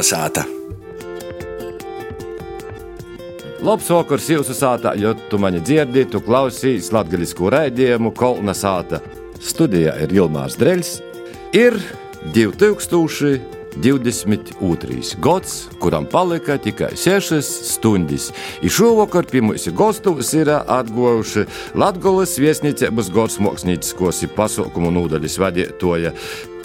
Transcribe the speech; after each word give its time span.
Kolnesāta. 0.00 0.46
Labs 3.60 3.90
vakars 3.92 4.30
jūsu 4.32 4.54
sātā, 4.56 4.94
jo 4.96 5.12
tu 5.28 5.36
mani 5.36 5.60
dzirdi, 5.60 6.06
tu 6.08 6.22
klausīs 6.24 6.88
latgaļisku 6.94 7.50
raidījumu 7.52 8.14
Kolnesāta. 8.16 9.02
Studijā 9.44 9.98
ir 10.00 10.14
Ilmārs 10.16 10.56
Dreļs. 10.56 11.00
Ir 11.52 11.76
2000. 12.32 13.58
22. 13.70 15.20
gads, 15.22 15.68
kuram 15.78 16.02
palika 16.10 16.56
tikai 16.58 16.88
6 16.98 17.38
stundas. 17.68 18.32
I 18.66 18.68
šovakar 18.68 19.28
pie 19.30 19.44
mums 19.46 19.68
gastos 19.78 20.32
ir 20.34 20.50
atguvuši 20.50 21.44
Latvijas 21.78 22.34
viesnīcības 22.42 23.12
gods 23.14 23.38
mākslinieciskos 23.38 24.24
pasaukumu 24.34 24.90
nodaļas 24.98 25.38
vadītāja 25.44 26.12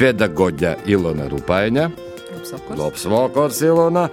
pedagoģa 0.02 0.80
Ilona 0.90 1.30
Rupaņa. 1.30 2.05
Labs 2.54 3.06
vakars, 3.10 3.62
Ilona! 3.66 4.04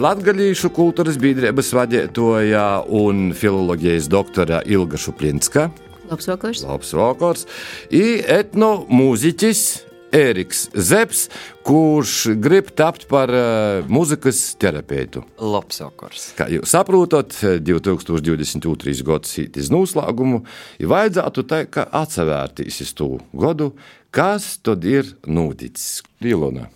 Latvijas 0.00 0.64
kultūras 0.74 1.18
biedrības 1.20 1.68
vadītāja 1.76 2.64
un 2.90 3.30
filoloģijas 3.36 4.08
doktora 4.10 4.62
Ilga 4.66 4.98
Šuplinska. 4.98 5.68
Labs 6.10 6.26
vakars! 6.26 6.64
Labs 6.66 6.90
vakars! 6.96 7.46
I 7.94 8.18
etnomūziķis 8.24 9.62
Ēriks 10.10 10.64
Zepsi, 10.74 11.28
kurš 11.62 12.32
grib 12.42 12.72
tapt 12.74 13.06
par 13.10 13.30
uh, 13.30 13.86
mūzikas 13.86 14.40
terapeitu. 14.58 15.22
Labs 15.38 15.78
vakars. 15.84 16.24
Kā 16.34 16.48
jūs 16.50 16.72
saprotat, 16.74 17.36
2022. 17.62 18.96
gads 19.06 19.38
ir 19.44 19.70
noslēgumu, 19.70 20.42
ir 20.82 20.90
vajadzētu 20.90 21.46
tā 21.46 21.62
kā 21.70 21.86
atsevērtīs 22.02 22.82
uz 22.88 22.92
to 22.98 23.12
gadu, 23.30 23.70
kas 24.10 24.56
tad 24.66 24.82
ir 24.88 25.14
noticis 25.30 26.02
Ilona. 26.26 26.66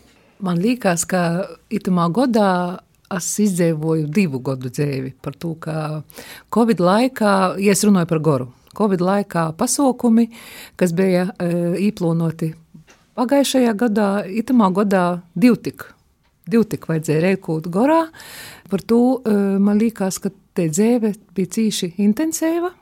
Man 0.45 0.59
liekas, 0.61 1.06
ka 1.09 1.47
itamā 1.73 2.09
gadā 2.12 2.48
es 3.14 3.28
izdzīvoju 3.41 4.09
divu 4.12 4.41
gadu 4.45 4.69
dzīvi 4.73 5.14
par 5.25 5.37
to, 5.41 5.55
ka 5.61 6.03
Covid 6.53 6.83
laikā, 6.83 7.33
ja 7.62 7.73
es 7.73 7.84
runāju 7.87 8.11
par 8.11 8.20
goru, 8.25 8.50
Covid 8.75 9.05
laikā 9.05 9.47
pasaukumi, 9.56 10.27
kas 10.81 10.92
bija 10.97 11.28
e, 11.39 11.48
īplūnoti 11.87 12.50
Pagājušajā 13.15 13.72
gadā, 13.78 14.09
itamā 14.27 14.72
gadā, 14.75 15.05
divi 15.39 15.55
tik. 15.69 15.84
Divi 16.50 16.67
tik 16.72 16.89
vajadzēja 16.91 17.20
reikūt 17.22 17.69
gorā. 17.70 18.00
Par 18.70 18.83
to 18.83 19.20
man 19.62 19.78
liekas, 19.78 20.19
ka 20.19 20.33
te 20.59 20.67
dzīve 20.67 21.12
bija 21.37 21.53
cīši 21.55 21.92
intensīva. 22.03 22.72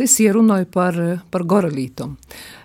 Es 0.00 0.16
ierunāju 0.24 0.66
par, 0.72 0.96
par 1.30 1.44
goralītumu. 1.44 2.16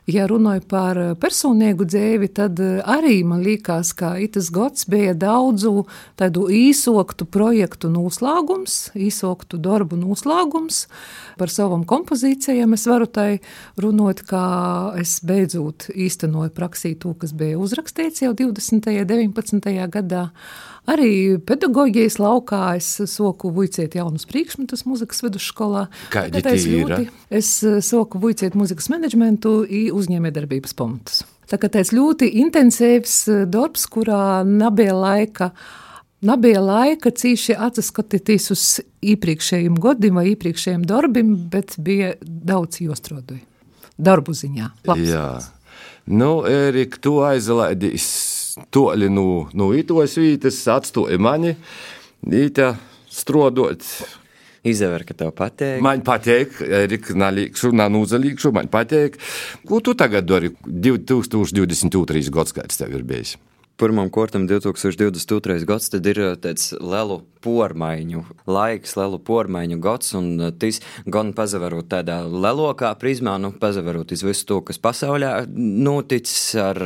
Ja 0.05 0.27
runāju 0.29 0.61
par 0.69 0.99
personīgu 1.17 1.87
dzīvi, 1.89 2.27
tad 2.37 2.59
arī 2.61 3.23
man 3.25 3.39
liekas, 3.41 3.89
ka 3.97 4.11
itas 4.21 4.51
gads 4.53 4.85
bija 4.85 5.15
daudzu 5.17 5.87
tādu 6.19 6.43
īsoktu 6.53 7.25
projektu 7.25 7.89
noslēgums, 7.89 8.91
īsoktu 8.93 9.57
darbu 9.57 9.97
noslēgums. 9.97 10.83
Par 11.41 11.49
savām 11.49 11.87
kompozīcijām 11.89 12.77
es 12.77 12.85
varu 12.85 13.09
tai 13.09 13.39
runāt, 13.81 14.21
kā 14.29 14.45
es 15.01 15.17
beidzot 15.25 15.89
īstenoju 15.89 16.53
praksī 16.53 16.93
to, 17.01 17.15
kas 17.17 17.33
bija 17.33 17.57
uzrakstīts 17.57 18.21
jau 18.27 18.35
20. 18.37 18.85
un 19.01 19.09
19. 19.09 19.73
gadā. 19.89 20.27
Arī 20.85 21.37
pedagoģijas 21.41 22.19
laukā 22.21 22.75
es 22.77 22.87
soku 23.09 23.49
vuiciet 23.53 23.95
jaunus 23.97 24.27
priekšmetus 24.29 24.85
muzikas 24.85 25.23
vidusskolā. 25.25 25.87
Kādi 26.13 26.43
tie 26.45 26.57
ir? 26.77 27.07
Es 27.33 27.57
soku 27.87 28.21
vuiciet 28.21 28.57
muzikas 28.57 28.91
menedžmentu 28.93 29.63
i 29.65 29.87
uzņēmējdarbības 29.95 30.77
pamatus. 30.77 31.23
Tā 31.49 31.57
kā 31.61 31.69
tāds 31.73 31.91
ļoti 31.93 32.29
intensīvs 32.41 33.17
darbs, 33.49 33.87
kurā 33.89 34.43
nebija 34.45 34.93
laika. 34.97 35.51
Nebija 36.25 36.61
laika 36.63 37.11
cīši 37.13 37.57
atskatīties 37.61 38.47
uz 38.53 38.63
iepriekšējiem 39.05 39.75
gadiem 39.81 40.21
vai 40.21 40.29
iepriekšējiem 40.31 40.85
darbiem, 40.89 41.35
bet 41.51 41.75
bija 41.81 42.15
daudz 42.21 42.81
jostrodoju. 42.81 43.43
Darbu 43.97 44.33
ziņā. 44.37 44.71
Labs. 44.89 45.09
Jā. 45.09 45.27
Nu, 46.05 46.43
Erika, 46.45 46.99
tu 47.01 47.19
aizlaidīs 47.25 48.05
toļi 48.75 49.09
no, 49.11 49.29
no 49.53 49.71
itos 49.75 50.17
vītas, 50.19 50.61
atstāja 50.71 51.19
mani, 51.21 51.55
īta 52.25 52.75
strodot. 53.11 53.83
Izdever, 54.65 55.03
ka 55.05 55.13
tev 55.13 55.29
patīk. 55.37 55.81
Man 55.85 56.01
patīk, 56.05 56.57
Erika, 56.65 57.13
nalīkšu, 57.21 57.69
nanūzalīkšu, 57.77 58.49
man 58.55 58.71
patīk. 58.73 59.19
Ko 59.67 59.77
tu 59.85 59.93
tagad 59.97 60.25
dari? 60.25 60.49
2022. 60.65 62.31
gads, 62.33 62.55
kāds 62.55 62.81
tev 62.81 62.95
ir 62.97 63.05
bijis? 63.05 63.35
Pirmam 63.75 64.07
kārtam 64.07 64.45
2022. 64.47 65.65
gads 65.67 65.89
ir 65.99 66.19
tāds 66.39 66.69
lielu 66.79 67.17
pormaiņu 67.45 68.21
laiks, 68.47 68.95
lielu 68.97 69.17
pormaiņu 69.27 69.77
gads, 69.83 70.13
un 70.17 70.29
tas 70.61 70.79
gan 71.11 71.33
pazaverot 71.35 71.89
tādā 71.91 72.21
lielākā 72.23 72.93
prizmā, 73.01 73.35
nu, 73.41 73.51
pazaverot 73.59 74.13
iz 74.15 74.23
visu 74.25 74.47
to, 74.49 74.61
kas 74.65 74.79
pasaulē 74.81 75.31
noticis 75.55 76.55
ar 76.61 76.79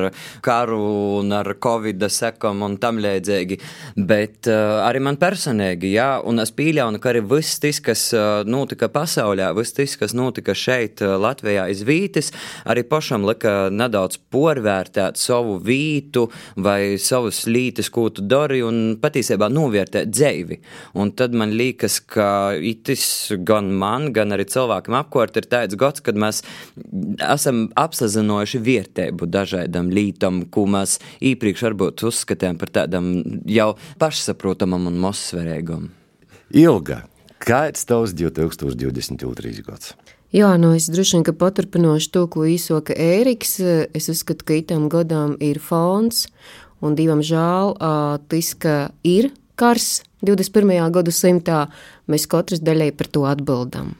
karu 0.45 0.79
un 1.19 1.35
ar 1.37 1.51
covid 1.61 2.07
sekam 2.09 2.65
un 2.65 2.79
tam 2.81 2.97
līdzīgi, 3.03 3.59
bet 4.09 4.49
uh, 4.49 4.81
arī 4.87 5.03
man 5.05 5.19
personīgi, 5.21 5.93
jā, 5.93 6.09
un 6.25 6.41
es 6.41 6.51
pieļauju, 6.57 7.03
ka 7.03 7.13
arī 7.13 7.23
viss 7.35 7.61
tas, 7.61 7.79
kas 7.85 8.07
uh, 8.17 8.41
notika 8.49 8.89
pasaulē, 8.91 9.51
viss 9.59 9.77
tas, 9.77 9.95
kas 9.99 10.17
notika 10.17 10.57
šeit 10.57 11.05
uh, 11.05 11.19
Latvijā 11.21 11.69
iz 11.69 11.85
vītes, 11.87 12.33
arī 12.65 12.83
pašam 12.87 13.29
lika 13.29 13.69
nedaudz 13.69 14.19
porvērtēt 14.33 15.21
savu 15.21 15.59
vītu 15.63 16.27
vai 16.57 16.78
savus 17.01 17.43
lītes, 17.49 17.89
ko 17.93 18.07
tu 18.13 18.23
dari, 18.25 18.61
un 18.65 18.97
patiesībā 19.01 19.49
novērtēt 19.53 20.11
dzīvi. 20.11 20.59
Un 20.99 21.13
tad 21.17 21.35
man 21.37 21.53
liekas, 21.57 21.99
ka 22.01 22.29
itis 22.55 23.05
gan 23.45 23.71
man, 23.79 24.09
gan 24.15 24.35
arī 24.35 24.47
cilvēkam 24.49 24.97
apkārt 24.99 25.39
ir 25.39 25.49
tāds 25.51 25.77
gads, 25.79 26.03
kad 26.05 26.19
mēs 26.19 26.43
esam 27.25 27.67
apzinājuši 27.79 28.63
vērtību 28.65 29.29
dažādam 29.29 29.91
lītam, 29.93 30.43
ko 30.51 30.65
mēs 30.69 30.97
iepriekš 31.19 31.65
varbūt 31.69 32.05
uzskatījām 32.09 32.59
par 32.61 32.73
tādam 32.81 33.11
jau 33.49 33.71
pašsaprotamam 34.01 34.89
un 34.91 35.01
mozsvarīgam. 35.03 35.89
Ilga, 36.49 37.03
kāds 37.43 37.85
tavs 37.85 38.15
2022. 38.17 39.65
gads? 39.67 39.93
Jā, 40.29 40.51
nu 40.61 40.75
es 40.77 40.85
droši 40.93 41.17
vien 41.17 41.37
paturpināšu 41.41 42.11
to, 42.13 42.21
ko 42.29 42.43
īsoka 42.45 42.93
Ēriks. 42.93 43.55
Es 43.97 44.09
uzskatu, 44.13 44.45
ka 44.45 44.59
itam 44.59 44.85
gadam 44.93 45.33
ir 45.41 45.57
fons, 45.57 46.27
un 46.81 46.97
divam 46.99 47.23
žēl, 47.25 47.75
tas, 48.31 48.51
ka 48.59 48.75
ir 49.03 49.31
kars 49.59 50.03
21. 50.25 50.91
gadsimtā, 50.95 51.65
mēs 52.11 52.27
katrs 52.31 52.63
daļai 52.63 52.91
par 52.95 53.11
to 53.11 53.25
atbildam. 53.29 53.95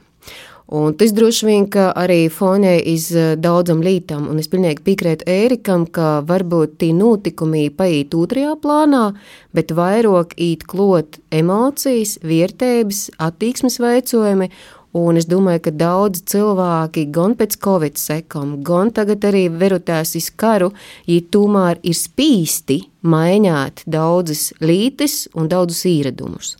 Un 0.70 0.94
tas 0.94 1.10
droši 1.10 1.46
vien 1.48 1.64
arī 1.74 2.28
fonē 2.30 2.76
iz 2.86 3.08
daudzam 3.42 3.80
lītam, 3.82 4.28
un 4.30 4.38
es 4.38 4.46
pilnīgi 4.46 4.84
piekrītu 4.86 5.26
Ērikam, 5.26 5.82
ka 5.90 6.20
varbūt 6.22 6.76
tie 6.78 6.92
notikumi 6.94 7.64
paiet 7.74 8.14
otrajā 8.14 8.54
plānā, 8.62 9.08
bet 9.50 9.74
vairāk 9.74 10.36
īt 10.38 10.62
klot 10.70 11.18
emocijas, 11.34 12.20
vērtības, 12.22 13.08
attieksmes 13.18 13.80
veicojumi 13.82 14.52
Un 14.96 15.14
es 15.20 15.28
domāju, 15.30 15.60
ka 15.68 15.70
daudz 15.70 16.24
cilvēki 16.32 17.04
gan 17.14 17.36
pēc 17.38 17.54
covid 17.62 17.98
sekām, 18.00 18.56
gan 18.66 18.90
tagad 18.90 19.22
arī 19.28 19.44
verotās 19.46 20.16
iz 20.18 20.32
karu, 20.34 20.72
ja 21.06 21.20
tomēr 21.30 21.78
ir 21.86 21.94
spīsti 21.94 22.80
mainīt 23.06 23.84
daudzas 23.86 24.48
lītes 24.58 25.28
un 25.38 25.46
daudzus 25.52 25.84
īradumus. 25.86 26.56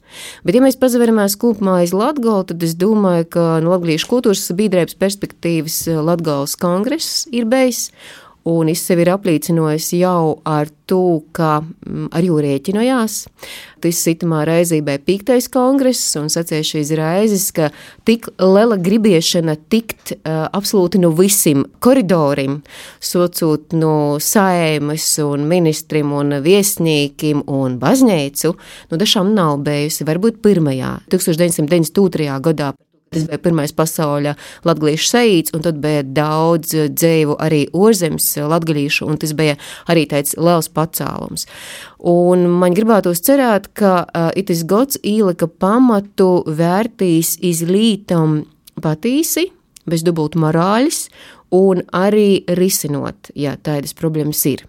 Bet, 0.47 0.55
ja 0.55 0.63
mēs 0.63 0.79
pazaveramies 0.79 1.35
kopumā 1.43 1.81
aiz 1.83 1.91
Latgala, 1.91 2.47
tad 2.47 2.63
es 2.63 2.77
domāju, 2.79 3.27
ka 3.35 3.47
no 3.65 3.75
Latvijas 3.75 4.07
kultūras 4.07 4.47
sabiedrības 4.47 4.95
perspektīvas 5.03 5.83
Latgales 5.99 6.55
kongress 6.61 7.27
ir 7.35 7.51
beidzis, 7.51 7.91
un 8.49 8.71
es 8.73 8.83
sevi 8.87 9.05
ir 9.05 9.13
apliecinājis 9.13 9.91
jau 9.99 10.41
ar 10.49 10.71
to, 10.91 11.23
ka 11.37 11.61
mm, 11.61 12.09
ar 12.17 12.25
jū 12.25 12.39
rēķinojās. 12.43 13.17
Tas 13.81 14.01
sitamā 14.05 14.43
reizē 14.49 14.81
bija 14.85 15.01
piektais 15.05 15.49
kongress, 15.53 16.17
un 16.21 16.29
sacīja 16.33 16.67
šīs 16.73 16.93
reizes, 16.99 17.47
ka 17.57 17.71
tik 18.09 18.29
liela 18.41 18.79
gribiešana 18.81 19.57
tikt 19.73 20.15
uh, 20.17 20.49
absolūti 20.57 21.01
no 21.01 21.13
visiem 21.17 21.65
koridorim, 21.85 22.61
socot 23.01 23.77
no 23.77 24.19
saimas 24.21 25.09
un 25.25 25.49
ministrim 25.51 26.13
un 26.17 26.41
viesnīkim 26.45 27.47
un 27.49 27.81
baznīcu, 27.81 28.55
nu 28.91 29.01
dažām 29.01 29.35
nav 29.37 29.61
bijusi, 29.65 30.07
varbūt 30.09 30.43
pirmajā, 30.45 30.99
1992. 31.13 32.41
gadā. 32.45 32.75
Tas 33.11 33.25
bija 33.27 33.41
pirmais 33.43 33.73
pasaules 33.75 34.39
latviešu 34.63 35.09
sajīts, 35.11 35.51
un 35.57 35.65
tad 35.65 35.81
bija 35.83 36.05
daudz 36.07 36.77
dzīvu 36.95 37.35
arī 37.43 37.65
ārzemes 37.75 38.29
latviešu, 38.53 39.09
un 39.11 39.19
tas 39.19 39.33
bija 39.35 39.57
arī 39.91 40.05
tāds 40.13 40.37
liels 40.39 40.71
pacēlums. 40.71 41.49
Un 42.07 42.47
man 42.63 42.79
gribētos 42.79 43.25
cerēt, 43.27 43.67
ka 43.75 44.05
uh, 44.05 44.31
itis 44.39 44.63
gods 44.63 45.03
ielika 45.03 45.51
pamatu 45.51 46.45
vērtīs 46.47 47.35
izlītam 47.43 48.45
patīsi, 48.79 49.49
bez 49.91 50.07
dubultu 50.07 50.39
morāļas, 50.47 51.09
un 51.51 51.83
arī 51.91 52.45
risinot, 52.47 53.35
ja 53.35 53.59
tādas 53.59 53.99
problēmas 53.99 54.47
ir. 54.47 54.69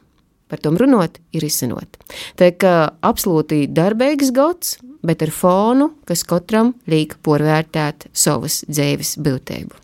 par 0.50 0.60
tom 0.60 0.76
runāt, 0.76 1.22
ir 1.32 1.46
izsinot. 1.46 1.96
Tā 2.36 2.50
kā 2.58 2.90
absolūti 3.06 3.68
darbīgs 3.72 4.34
gads, 4.36 4.80
bet 5.06 5.25
ar 5.25 5.33
fonu, 5.36 5.92
kas 6.09 6.25
katram 6.27 6.74
liek 6.92 7.18
porvērtēt 7.25 8.09
savas 8.13 8.62
dzīves 8.69 9.18
būtību. 9.21 9.77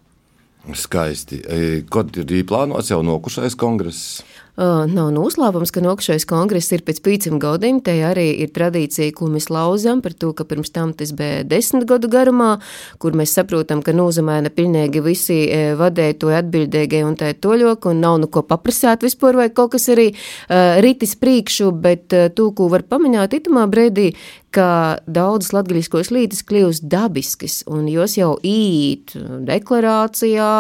Skaisti. 0.76 1.40
Kad 1.88 2.18
ir 2.20 2.44
plānots 2.48 2.92
jau 2.92 3.00
nokušais 3.06 3.56
kongress? 3.56 4.20
Nav 4.58 5.12
noslēpums, 5.14 5.70
ka 5.70 5.84
nokšais 5.86 6.24
kongress 6.26 6.74
ir 6.74 6.82
pēc 6.82 7.04
pīcim 7.06 7.36
gadiem. 7.38 7.78
Te 7.86 7.94
arī 8.02 8.32
ir 8.42 8.50
tradīcija, 8.56 9.14
ko 9.14 9.28
mēs 9.30 9.52
lauzam 9.54 10.02
par 10.02 10.16
to, 10.18 10.32
ka 10.34 10.48
pirms 10.50 10.74
tam 10.74 10.96
tas 10.98 11.12
bija 11.14 11.44
desmit 11.46 11.86
gadu 11.86 12.10
garumā, 12.10 12.56
kur 12.98 13.14
mēs 13.14 13.36
saprotam, 13.38 13.84
ka 13.86 13.94
nozamēna 13.94 14.50
pilnīgi 14.50 15.04
visi 15.06 15.38
vadēji 15.78 16.18
to 16.24 16.34
atbildēgie 16.34 17.04
un 17.06 17.14
tā 17.20 17.36
toļok, 17.38 17.86
un 17.92 18.02
nav 18.02 18.18
nu 18.24 18.32
ko 18.34 18.42
paprasāt 18.50 19.06
vispār, 19.06 19.38
vai 19.38 19.48
kaut 19.54 19.76
kas 19.76 19.86
arī 19.94 20.10
uh, 20.16 20.82
ritis 20.82 21.14
priekšu, 21.22 21.70
bet 21.78 22.18
uh, 22.18 22.26
to, 22.34 22.50
ko 22.58 22.72
var 22.74 22.82
pamanāt 22.90 23.38
itamā 23.38 23.70
brēdī, 23.70 24.10
ka 24.58 24.98
daudzas 25.06 25.54
latgaļiskos 25.54 26.10
lītis 26.14 26.44
kļūst 26.48 26.88
dabiskas, 26.90 27.62
un 27.70 27.86
jos 27.92 28.18
jau 28.18 28.34
īt 28.42 29.14
deklarācijā, 29.48 30.52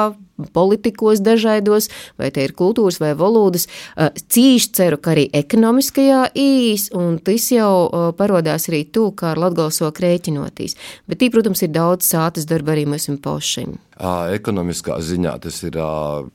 politikos 0.53 1.21
dažādos, 1.25 1.89
vai 2.19 2.29
tie 2.33 2.45
ir 2.45 2.53
kultūras 2.57 2.99
vai 3.01 3.15
valodas. 3.17 3.65
Cīši 3.97 4.69
ceru, 4.77 5.01
ka 5.01 5.15
arī 5.15 5.25
ekonomiskajā 5.33 6.27
īs, 6.37 6.91
un 6.97 7.17
tas 7.25 7.49
jau 7.53 8.13
parodās 8.19 8.69
arī 8.69 8.83
tu, 8.93 9.09
kā 9.17 9.33
ar 9.33 9.41
latgalso 9.47 9.89
krēķinotīs. 9.97 10.77
Bet 11.09 11.23
tī, 11.23 11.31
protams, 11.33 11.65
ir 11.65 11.73
daudz 11.73 12.13
sātas 12.13 12.45
darba 12.49 12.75
arī 12.77 12.85
mums 12.89 13.09
pašiem. 13.23 13.79
Ekonomiskā 13.97 14.99
ziņā 15.01 15.33
tas 15.41 15.57
ir. 15.65 15.77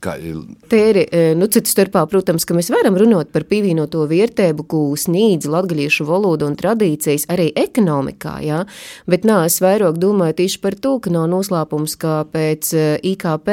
Kā... 0.03 0.15
Ir, 0.19 0.99
nu, 1.39 1.47
citu 1.47 1.71
starpā, 1.71 2.03
protams, 2.11 2.45
ka 2.47 2.55
mēs 2.57 2.71
varam 2.73 2.97
runāt 2.99 3.31
par 3.33 3.45
pievienoto 3.47 4.03
vērtību, 4.09 4.65
ko 4.67 4.81
sniedz 4.99 5.47
latgaļiešu 5.51 6.07
valoda 6.07 6.47
un 6.49 6.57
tradīcijas 6.59 7.27
arī 7.31 7.49
ekonomikā, 7.59 8.35
jā, 8.43 8.63
bet 9.09 9.27
nā, 9.27 9.43
es 9.47 9.59
vairāk 9.63 9.99
domāju 10.01 10.37
tieši 10.41 10.59
par 10.63 10.75
to, 10.75 10.97
ka 11.03 11.13
nav 11.13 11.29
noslēpums, 11.31 11.95
ka 12.01 12.15
pēc 12.33 12.73
IKP 13.13 13.49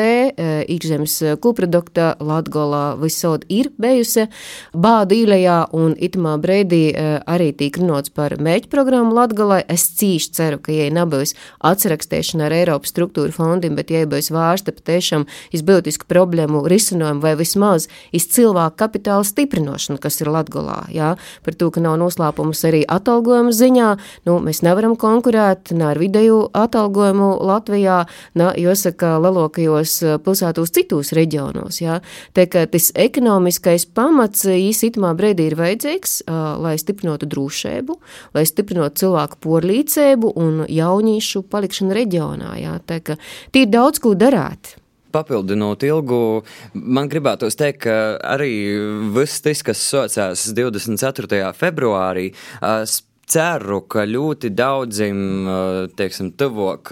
iekšzemes 0.66 1.16
koprodukta 1.42 2.14
Latgolā 2.18 2.96
visod 3.00 3.46
ir 3.52 3.70
bijusi 3.80 4.26
bādu 4.74 5.20
īlējā, 5.22 5.58
un 5.76 5.94
itamā 5.94 6.36
brēdī 6.42 6.82
arī 7.30 7.50
tīk 7.56 7.80
runots 7.80 8.12
par 8.14 8.36
mēģi 8.40 8.70
programmu 8.72 9.14
Latgolai. 9.16 9.62
Es 9.70 9.86
cīši 10.00 10.34
ceru, 10.36 10.60
ka, 10.62 10.74
ja 10.74 10.90
nebūs 10.94 11.36
atsarakstēšana 11.66 12.48
ar 12.48 12.56
Eiropas 12.56 12.92
struktūra 12.94 13.34
fondiem, 13.34 13.76
bet 13.78 13.92
ja 13.92 13.99
būs 14.08 14.30
vārsta 14.34 14.72
patiešām 14.76 15.26
izbūtisku 15.56 16.08
problēmu 16.10 16.62
risinājumu 16.70 17.24
vai 17.24 17.34
vismaz 17.38 17.88
iz 18.16 18.28
cilvēku 18.30 18.78
kapitāla 18.80 19.26
stiprinošanu, 19.26 19.98
kas 20.00 20.20
ir 20.22 20.30
Latgolā, 20.32 20.84
jā, 20.94 21.14
par 21.44 21.56
to, 21.58 21.70
ka 21.74 21.82
nav 21.82 21.98
noslēpums 22.00 22.62
arī 22.68 22.82
atalgojuma 22.88 23.52
ziņā, 23.54 23.88
nu, 24.28 24.38
mēs 24.44 24.62
nevaram 24.66 24.94
konkurēt 25.00 25.74
ne 25.76 25.90
ar 25.90 26.00
vidēju 26.00 26.38
atalgojumu 26.56 27.30
Latvijā, 27.50 28.04
ne, 28.38 28.50
jāsaka, 28.60 29.16
lielākajos 29.24 29.96
pilsētos 30.24 30.74
citos 30.76 31.12
reģionos, 31.16 31.80
jā. 31.82 31.98
Tā 32.36 32.46
kā 32.50 32.66
tas 32.70 32.90
ekonomiskais 32.94 33.88
pamats 33.96 34.46
īsitamā 34.46 35.12
brīdī 35.18 35.50
ir 35.50 35.58
vajadzīgs, 35.58 36.20
lai 36.62 36.76
stiprinātu 36.80 37.28
drošību, 37.30 37.96
lai 38.36 38.44
stiprinātu 38.46 39.04
cilvēku 39.04 39.40
porlīcēbu 39.42 40.32
un 40.38 40.62
jaunīšu 40.70 41.42
palikšanu 41.50 41.96
reģionā, 41.96 42.54
jā. 42.60 42.76
Tā 42.86 43.00
kā 43.04 43.18
tī 43.50 43.64
ir 43.66 43.72
daudz 43.74 43.89
daudz 43.90 43.98
ko 44.02 44.14
darāt. 44.14 44.76
Papildinot 45.10 45.82
ilgu, 45.82 46.44
man 46.74 47.08
gribētos 47.10 47.58
teikt, 47.58 47.82
ka 47.82 47.94
arī 48.22 48.78
viss 49.10 49.42
tas, 49.42 49.64
kas 49.66 49.82
sācās 49.82 50.44
24. 50.54 51.50
februārī, 51.58 52.30
ceru, 53.30 53.80
ka 53.90 54.04
ļoti 54.08 54.50
daudziem, 54.56 55.18
teiksim, 55.98 56.32
tuvāk 56.38 56.90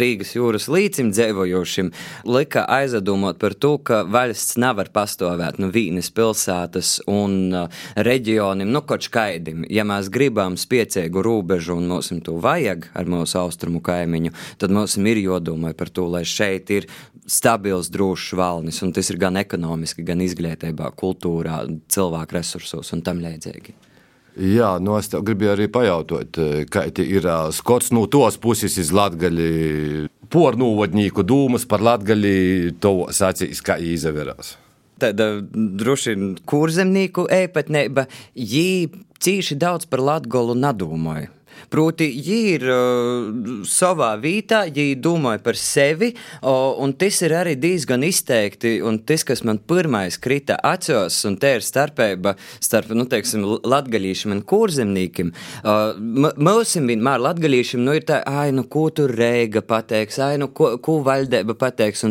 Rīgas 0.00 0.34
jūras 0.34 0.66
līcim 0.72 1.12
dzīvojošiem 1.14 1.92
lika 2.30 2.64
aizdomot 2.78 3.38
par 3.40 3.54
to, 3.54 3.76
ka 3.78 4.02
valsts 4.08 4.58
nevar 4.60 4.90
pastāvēt 4.94 5.60
no 5.62 5.70
vīnes 5.72 6.10
pilsētas 6.16 6.96
un 7.10 7.54
reģioniem, 7.96 8.70
nu, 8.70 8.82
kaut 8.86 9.06
kaidim. 9.12 9.64
Ja 9.70 9.86
mēs 9.88 10.10
gribam 10.12 10.58
spiecīgu 10.60 11.22
robežu 11.24 11.78
un 11.78 11.88
mums 11.90 12.10
to 12.26 12.36
vajag 12.42 12.90
ar 12.96 13.10
mūsu 13.10 13.38
austrumu 13.40 13.82
kaimiņu, 13.84 14.34
tad 14.60 14.74
mums 14.74 14.98
ir 15.00 15.22
jodomai 15.22 15.72
par 15.78 15.92
to, 15.94 16.08
lai 16.10 16.24
šeit 16.28 16.70
ir 16.74 16.88
stabils, 17.30 17.90
drošs 17.94 18.34
valnis, 18.38 18.82
un 18.82 18.94
tas 18.96 19.10
ir 19.12 19.20
gan 19.22 19.38
ekonomiski, 19.40 20.04
gan 20.06 20.22
izglītībā, 20.24 20.90
kultūrā, 20.98 21.62
cilvēku 21.90 22.40
resursos 22.40 22.92
un 22.96 23.06
tam 23.06 23.22
līdzīgi. 23.22 23.89
Jā, 24.38 24.76
nu, 24.78 24.94
es 25.00 25.10
gribēju 25.10 25.52
arī 25.56 25.66
pajautāt, 25.72 26.38
eh, 26.38 26.64
kā 26.70 26.86
ir 26.86 27.26
eh, 27.26 27.50
skots 27.52 27.90
no 27.90 28.06
tos 28.06 28.38
puses 28.38 28.76
iz 28.78 28.92
Latgali, 28.94 30.06
pornūvodņīku 30.30 31.24
dūmas 31.26 31.66
par 31.66 31.82
Latgali, 31.82 32.70
to 32.80 33.10
sacīs, 33.10 33.62
kā 33.64 33.80
izaverās. 33.82 34.54
Tāda 35.00 35.40
droši 35.42 36.14
vien 36.14 36.34
kurzemnieku 36.46 37.24
ēpatnība, 37.32 38.06
jī 38.36 38.90
cīši 39.20 39.56
daudz 39.58 39.88
par 39.90 40.04
Latgolu 40.04 40.54
nadomāja. 40.54 41.32
Proti, 41.70 42.08
viņi 42.10 42.38
ir 42.54 42.66
uh, 42.70 43.64
savā 43.68 44.12
vietā, 44.22 44.64
viņi 44.68 44.98
domā 45.02 45.36
par 45.42 45.58
sevi, 45.58 46.12
uh, 46.14 46.76
un 46.80 46.94
tas 46.98 47.20
ir 47.26 47.34
arī 47.36 47.56
diezgan 47.60 48.04
izteikti. 48.06 48.78
Un 48.86 49.00
tas, 49.06 49.24
kas 49.26 49.44
man 49.46 49.58
pirmais 49.58 50.18
krita 50.20 50.58
acīs, 50.64 51.20
un 51.28 51.36
te 51.40 51.54
ir 51.58 51.64
starpība 51.64 52.36
starp 52.60 52.94
nu, 52.96 53.06
teiksim, 53.10 53.44
latgaļīšiem 53.64 54.36
un 54.36 54.42
kurzemniekiem. 54.46 55.32
Uh, 55.62 56.30
Mūsim 56.40 56.88
vienmēr 56.90 57.20
latgaļīšiem 57.22 57.84
nu, 57.84 57.94
ir 57.98 58.06
tā, 58.08 58.20
ai, 58.26 58.50
nu, 58.56 58.64
ko 58.70 58.88
tur 58.94 59.12
reiga 59.16 59.62
pateiks, 59.64 60.20
ai, 60.22 60.34
nu, 60.40 60.50
ko, 60.54 60.72
ko 60.82 61.00
valdība 61.06 61.56
pateiks. 61.58 62.04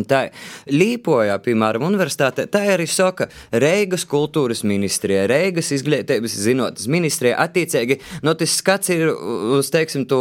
Līpojā, 0.70 1.36
piemēram, 1.44 1.84
universitātē, 1.86 2.46
tā 2.50 2.62
arī 2.74 2.86
saka 2.90 3.28
Reigas 3.52 4.04
kultūras 4.08 4.62
ministrijai, 4.66 5.26
Reigas 5.30 5.70
izglītības 5.74 6.36
zinātnes 6.44 6.88
ministrijai 6.90 7.36
attiecīgi, 7.44 7.98
no 8.24 8.32
nu, 8.32 8.36
tas 8.40 8.54
skats 8.60 8.92
ir 8.94 9.10
uz, 9.58 9.70
teiksim, 9.72 10.06
to 10.10 10.20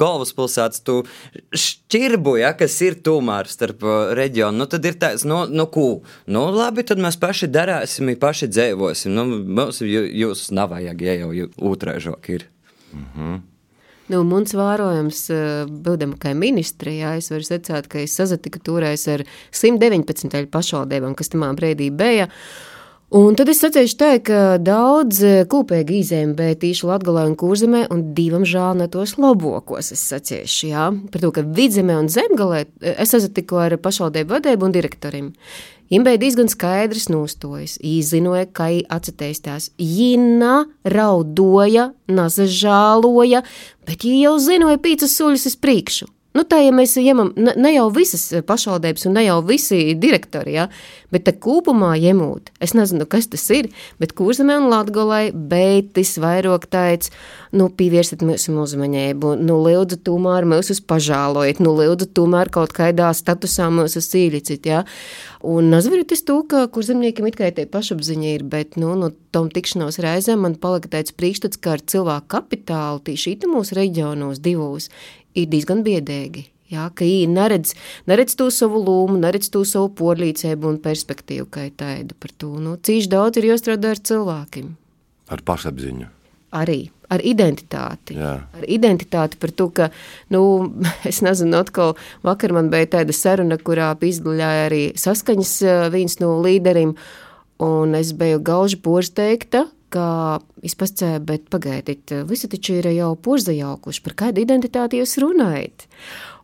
galvaspilsētas 0.00 0.82
tu 0.86 1.00
šķirbu, 1.54 2.36
ja, 2.40 2.52
kas 2.58 2.76
ir 2.86 2.98
tomēr 3.04 3.50
starp 3.50 3.84
uh, 3.86 4.12
reģionu, 4.16 4.62
nu 4.62 4.68
tad 4.70 4.86
ir 4.88 4.98
tāds, 5.00 5.26
nu, 5.28 5.44
nu 5.50 5.68
kū, 5.70 5.88
nu 6.34 6.44
labi, 6.54 6.86
tad 6.86 7.02
mēs 7.02 7.18
paši 7.20 7.50
darāsim, 7.52 8.12
paši 8.20 8.50
dzēvosim, 8.52 9.14
nu 9.14 9.26
mums 9.60 9.82
jūs 9.84 10.48
nav 10.56 10.74
vajag, 10.74 11.08
ja 11.08 11.18
jau 11.22 11.50
otrēžok 11.72 12.30
ir. 12.34 12.48
Mm 12.94 13.10
-hmm. 13.14 13.42
Nu, 14.12 14.20
mums 14.28 14.52
vērojams, 14.52 15.18
uh, 15.32 15.70
būdama 15.86 16.18
kā 16.20 16.34
ministrijā, 16.36 17.14
es 17.16 17.30
varu 17.32 17.46
secēt, 17.46 17.88
ka 17.88 18.02
es 18.02 18.12
sazatiku 18.12 18.60
toreiz 18.60 19.06
ar 19.08 19.24
119 19.50 20.50
pašvaldībām, 20.52 21.14
kas 21.14 21.32
tamā 21.32 21.48
brīdī 21.56 21.88
bija. 21.90 22.28
Un 23.14 23.36
tad 23.38 23.46
es 23.46 23.60
sacīšu 23.62 23.94
tā, 23.94 24.06
ka 24.26 24.38
daudz 24.58 25.20
e, 25.22 25.34
kūpīgi 25.46 26.00
izēma 26.02 26.48
tīši 26.58 26.88
Latgalē 26.88 27.28
un 27.28 27.36
Kurzemē, 27.38 27.84
un 27.94 28.00
divam 28.16 28.42
žēl 28.42 28.80
ne 28.80 28.88
tos 28.90 29.12
labokos 29.22 29.92
es 29.94 30.02
sacīšu, 30.10 30.70
jā, 30.72 30.88
par 31.12 31.22
to, 31.22 31.30
ka 31.36 31.44
vidzemē 31.46 31.94
un 32.00 32.10
zemgalē 32.10 32.64
e, 32.64 32.96
es 33.04 33.14
esmu 33.14 33.30
tikko 33.36 33.60
ar 33.62 33.76
pašvaldību 33.84 34.34
vadību 34.34 34.66
un 34.66 34.74
direktorim. 34.74 35.30
Imbēja 35.94 36.24
diezgan 36.24 36.50
skaidrs 36.50 37.06
nostojas, 37.12 37.76
īzinoja, 37.86 38.48
ka 38.50 38.66
atcetēstās. 38.96 39.70
Jina 39.78 40.64
raudoja, 40.82 41.92
nazažāloja, 42.10 43.44
bet 43.86 44.08
jī 44.08 44.24
jau 44.24 44.40
zinoja 44.42 44.82
pīcas 44.82 45.14
soļus 45.20 45.52
uz 45.52 45.58
priekšu. 45.62 46.10
Nu, 46.34 46.42
tā, 46.42 46.58
ja 46.64 46.72
mēs 46.74 46.96
ņemam 46.98 47.28
ne, 47.38 47.70
jau 47.76 47.84
visas 47.94 48.24
pašvaldības 48.48 49.06
un 49.06 49.14
ne 49.14 49.22
jau 49.22 49.36
visi 49.46 49.92
direktori, 49.94 50.56
ja, 50.56 50.64
bet 51.14 51.30
kopumā 51.38 51.92
ņemot, 52.02 52.50
es 52.64 52.74
nezinu, 52.74 53.06
kas 53.06 53.28
tas 53.30 53.44
ir, 53.54 53.68
bet 54.02 54.16
kurzemē 54.18 54.56
un 54.58 54.66
latgolai 54.72 55.28
beitis 55.30 56.16
vairāk 56.18 56.66
teica, 56.74 57.14
nu, 57.54 57.68
pievērsiet 57.70 58.26
mūsu 58.26 58.56
uzmanību, 58.64 59.36
nu, 59.46 59.60
lūdzu, 59.62 60.00
tomēr 60.10 60.48
mūs 60.50 60.72
uz 60.74 60.82
pažālojiet, 60.82 61.62
nu, 61.62 61.76
lūdzu, 61.78 62.10
tomēr 62.18 62.50
kaut 62.50 62.74
kādā 62.74 63.12
statusā 63.14 63.70
mūs 63.70 63.94
uz 64.02 64.10
cīļicit, 64.10 64.66
ja. 64.66 64.82
Un 65.46 65.70
nazverit 65.70 66.10
es 66.16 66.26
to, 66.26 66.40
ka 66.50 66.66
kurzemniekiem 66.72 67.30
it 67.30 67.38
kā 67.38 67.54
tie 67.54 67.68
pašapziņa 67.70 68.30
ir, 68.34 68.48
bet, 68.50 68.74
nu, 68.80 68.96
no 68.98 69.14
tom 69.30 69.54
tikšanos 69.54 70.02
reizēm 70.02 70.42
man 70.42 70.58
palika 70.58 70.96
tāds 70.96 71.14
priekšstats, 71.14 71.62
ka 71.62 71.76
ar 71.76 71.84
cilvēku 71.84 72.32
kapitālu 72.34 73.04
tīši 73.06 73.38
mūsu 73.46 73.78
reģionos 73.78 74.42
divos 74.42 74.90
ir 75.34 75.50
diezgan 75.52 75.84
biedēgi. 75.86 76.48
Jā, 76.72 76.88
ka 76.96 77.04
viņi 77.04 77.28
neredz, 77.30 77.74
neredz 78.08 78.34
to 78.40 78.48
savu 78.54 78.80
lūmu, 78.82 79.18
neredz 79.20 79.50
to 79.52 79.62
savu 79.68 79.90
porlīcību 79.98 80.72
un 80.72 80.80
perspektīvu, 80.82 81.46
kā 81.52 81.68
ir 81.68 81.76
tāda 81.78 82.16
par 82.18 82.32
to. 82.40 82.54
Nu, 82.58 82.78
cīši 82.80 83.12
daudz 83.12 83.38
ir 83.38 83.50
jāstrādā 83.52 83.92
ar 83.94 84.00
cilvēkiem. 84.00 84.72
Ar 85.34 85.44
pašapziņu. 85.44 86.08
Arī 86.54 86.80
ar 87.12 87.22
identitāti. 87.24 88.16
Jā. 88.18 88.34
Ar 88.56 88.64
identitāti 88.70 89.38
par 89.40 89.52
to, 89.56 89.68
ka, 89.74 89.90
nu, 90.34 90.42
es 91.10 91.20
nezinu, 91.24 91.58
atkal 91.60 91.94
vakar 92.26 92.54
man 92.56 92.70
bija 92.72 92.90
tāda 92.98 93.16
saruna, 93.16 93.58
kurā 93.60 93.92
izgaļāja 93.94 94.66
arī 94.70 94.82
saskaņas 95.00 95.54
viens 95.94 96.18
no 96.22 96.38
līderiem. 96.44 96.96
un 97.62 97.94
es 97.94 98.10
biju 98.12 98.40
gauži 98.42 98.76
porsteigta, 98.82 99.68
ka 99.94 100.06
izpascēja, 100.66 101.22
bet 101.24 101.48
pagaidiet, 101.52 102.12
visi 102.28 102.50
taču 102.50 102.78
ir 102.80 102.90
jau 102.96 103.14
porzajaukuši, 103.24 104.02
par 104.04 104.16
kādu 104.24 104.42
identitāti 104.42 105.00
jūs 105.00 105.16
runājat? 105.22 105.86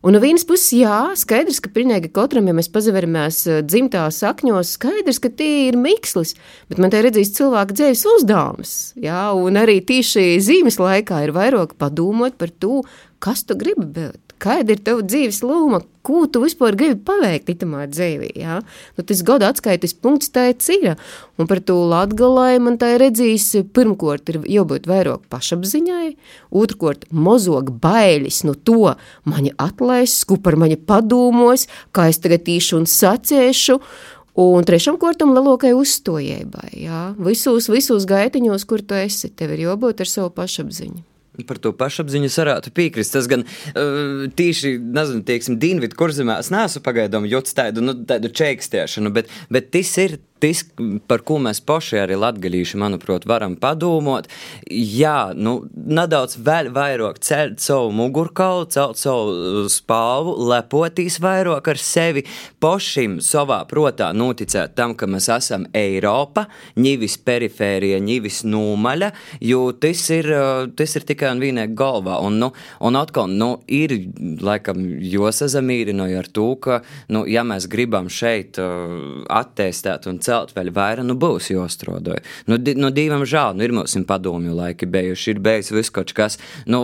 Un 0.01 0.15
no 0.15 0.21
vienas 0.23 0.47
puses, 0.49 0.71
jā, 0.79 1.11
skaidrs, 1.19 1.59
ka 1.61 1.69
pilnīgi 1.75 2.09
katram, 2.15 2.47
ja 2.49 2.55
mēs 2.57 2.71
pazaveramies 2.73 3.43
eh, 3.51 3.59
dzimtā 3.61 4.07
sakņos, 4.15 4.73
skaidrs, 4.79 5.21
ka 5.21 5.29
tie 5.29 5.67
ir 5.67 5.77
mikslis, 5.77 6.33
bet 6.71 6.81
man 6.81 6.93
te 6.93 7.03
redzīs 7.05 7.35
cilvēku 7.37 7.77
dzīves 7.77 8.01
uzdevums, 8.15 8.73
jā, 8.97 9.27
un 9.37 9.61
arī 9.61 9.77
tīši 9.85 10.41
zīmes 10.41 10.81
laikā 10.81 11.21
ir 11.27 11.35
vairāk 11.37 11.77
padomot 11.77 12.39
par 12.41 12.49
to, 12.49 12.81
kas 13.21 13.45
tu 13.45 13.59
gribi 13.59 13.85
būt 13.99 14.30
kāda 14.41 14.75
ir 14.75 14.81
tava 14.83 15.03
dzīves 15.05 15.41
loma, 15.45 15.81
ko 16.05 16.23
tu 16.25 16.41
vispār 16.41 16.75
gribi 16.77 16.97
paveikt 17.05 17.51
itamā 17.53 17.85
dzīvī, 17.91 18.31
jā? 18.41 18.59
Nu, 18.97 19.05
tas 19.05 19.21
gada 19.25 19.51
atskaites 19.53 19.93
punkts 19.93 20.31
tā 20.33 20.47
ir 20.51 20.57
cīra, 20.63 20.95
un 21.37 21.49
par 21.49 21.61
to 21.65 21.77
latgalai 21.91 22.55
man 22.63 22.79
tā 22.81 22.95
ir 22.95 23.03
redzījis, 23.05 23.49
pirmkort 23.75 24.31
ir 24.33 24.41
jābūt 24.49 24.89
vairāk 24.89 25.27
pašapziņai, 25.31 26.15
otrkort 26.63 27.05
mozog 27.13 27.69
bailis 27.83 28.41
no 28.47 28.55
to, 28.57 28.95
mani 29.29 29.53
atlaists, 29.61 30.25
ko 30.25 30.39
par 30.41 30.57
mani 30.57 30.79
padomos, 30.79 31.67
kā 31.93 32.09
es 32.09 32.21
tagad 32.23 32.49
īšu 32.49 32.81
un 32.81 32.89
sacēšu, 32.89 33.79
Un 34.41 34.63
trešam 34.63 34.95
kortam 34.95 35.33
lielākai 35.35 35.73
uzstājībai. 35.75 36.85
Visos, 37.19 37.67
visos 37.67 38.07
gaitiņos, 38.07 38.63
kur 38.63 38.79
tu 38.79 38.95
esi, 38.95 39.27
tev 39.27 39.51
ir 39.57 39.65
jābūt 39.67 40.05
ar 40.05 40.07
savu 40.07 40.31
pašapziņu. 40.37 41.10
Par 41.47 41.59
to 41.63 41.71
pašapziņu 41.77 42.27
varētu 42.33 42.73
piekrist. 42.75 43.13
Tas 43.15 43.29
gan 43.31 43.45
uh, 43.45 44.25
tīši, 44.35 44.75
nezinu, 44.97 45.23
teiksim, 45.27 45.59
Dienvidu 45.61 45.95
kurzemē 45.99 46.39
es 46.43 46.51
neesmu 46.51 46.83
pagaidām 46.83 47.27
jūtis 47.29 47.55
tādu, 47.57 47.83
nu, 47.85 47.95
tādu 48.07 48.33
čēkstiešanu, 48.35 49.13
bet, 49.15 49.31
bet 49.53 49.71
tas 49.71 49.93
ir 50.03 50.19
tas, 50.41 50.63
par 51.07 51.21
ko 51.25 51.37
mēs 51.41 51.61
paši 51.65 51.99
arī 52.01 52.17
latgadījuši, 52.19 52.79
manuprāt, 52.81 53.27
varam 53.29 53.55
padomāt, 53.59 54.29
jā, 54.71 55.31
nu, 55.37 55.61
nedaudz 55.71 56.37
vēl 56.41 56.71
vairāk 56.73 57.21
celt 57.23 57.61
savu 57.63 57.91
mugurkaulu, 57.95 58.67
celt 58.73 58.99
savu 59.01 59.35
uh, 59.35 59.69
spāvu, 59.71 60.33
lepoties 60.49 61.19
vairāk 61.21 61.71
ar 61.73 61.81
sevi, 61.81 62.25
pašim 62.63 63.19
savā 63.23 63.61
protā 63.69 64.11
noticēt 64.17 64.75
tam, 64.77 64.95
ka 64.97 65.09
mēs 65.09 65.29
esam 65.35 65.67
Eiropa, 65.77 66.47
ņivis 66.81 67.19
perifērija, 67.27 68.01
ņivis 68.01 68.41
nūmaļa, 68.49 69.11
jo 69.51 69.63
tas 69.77 70.03
ir, 70.13 70.31
uh, 70.33 70.65
tas 70.77 70.97
ir 70.97 71.07
tikai 71.07 71.35
un 71.35 71.43
vienīgi 71.43 71.77
galvā. 71.77 72.17
Un, 72.25 72.39
nu, 72.41 72.51
un 72.81 72.99
atkal, 72.99 73.29
nu, 73.29 73.51
ir, 73.69 73.93
laikam, 74.41 74.81
josazamīrinoja 75.05 76.23
ar 76.23 76.31
to, 76.33 76.49
ka, 76.61 76.81
nu, 77.13 77.23
ja 77.29 77.45
mēs 77.47 77.69
gribam 77.71 78.09
šeit 78.11 78.57
uh, 78.61 79.21
attēstēt 79.41 80.09
un 80.09 80.19
celt 80.21 80.30
vēl 80.55 80.71
vairāk, 80.75 81.05
nu 81.07 81.15
būs 81.19 81.51
jāstrādā. 81.51 82.17
Nu, 82.49 82.57
di, 82.61 82.75
nu, 82.79 82.91
divam 82.95 83.25
žēl, 83.27 83.55
nu 83.57 83.65
ir 83.65 83.75
mums 83.75 83.95
padomju 84.07 84.55
laiki 84.57 84.89
bijuši, 84.91 85.35
ir 85.35 85.41
bijis 85.43 85.71
viss 85.75 85.93
kaut 85.93 86.13
kas, 86.17 86.37
nu, 86.69 86.83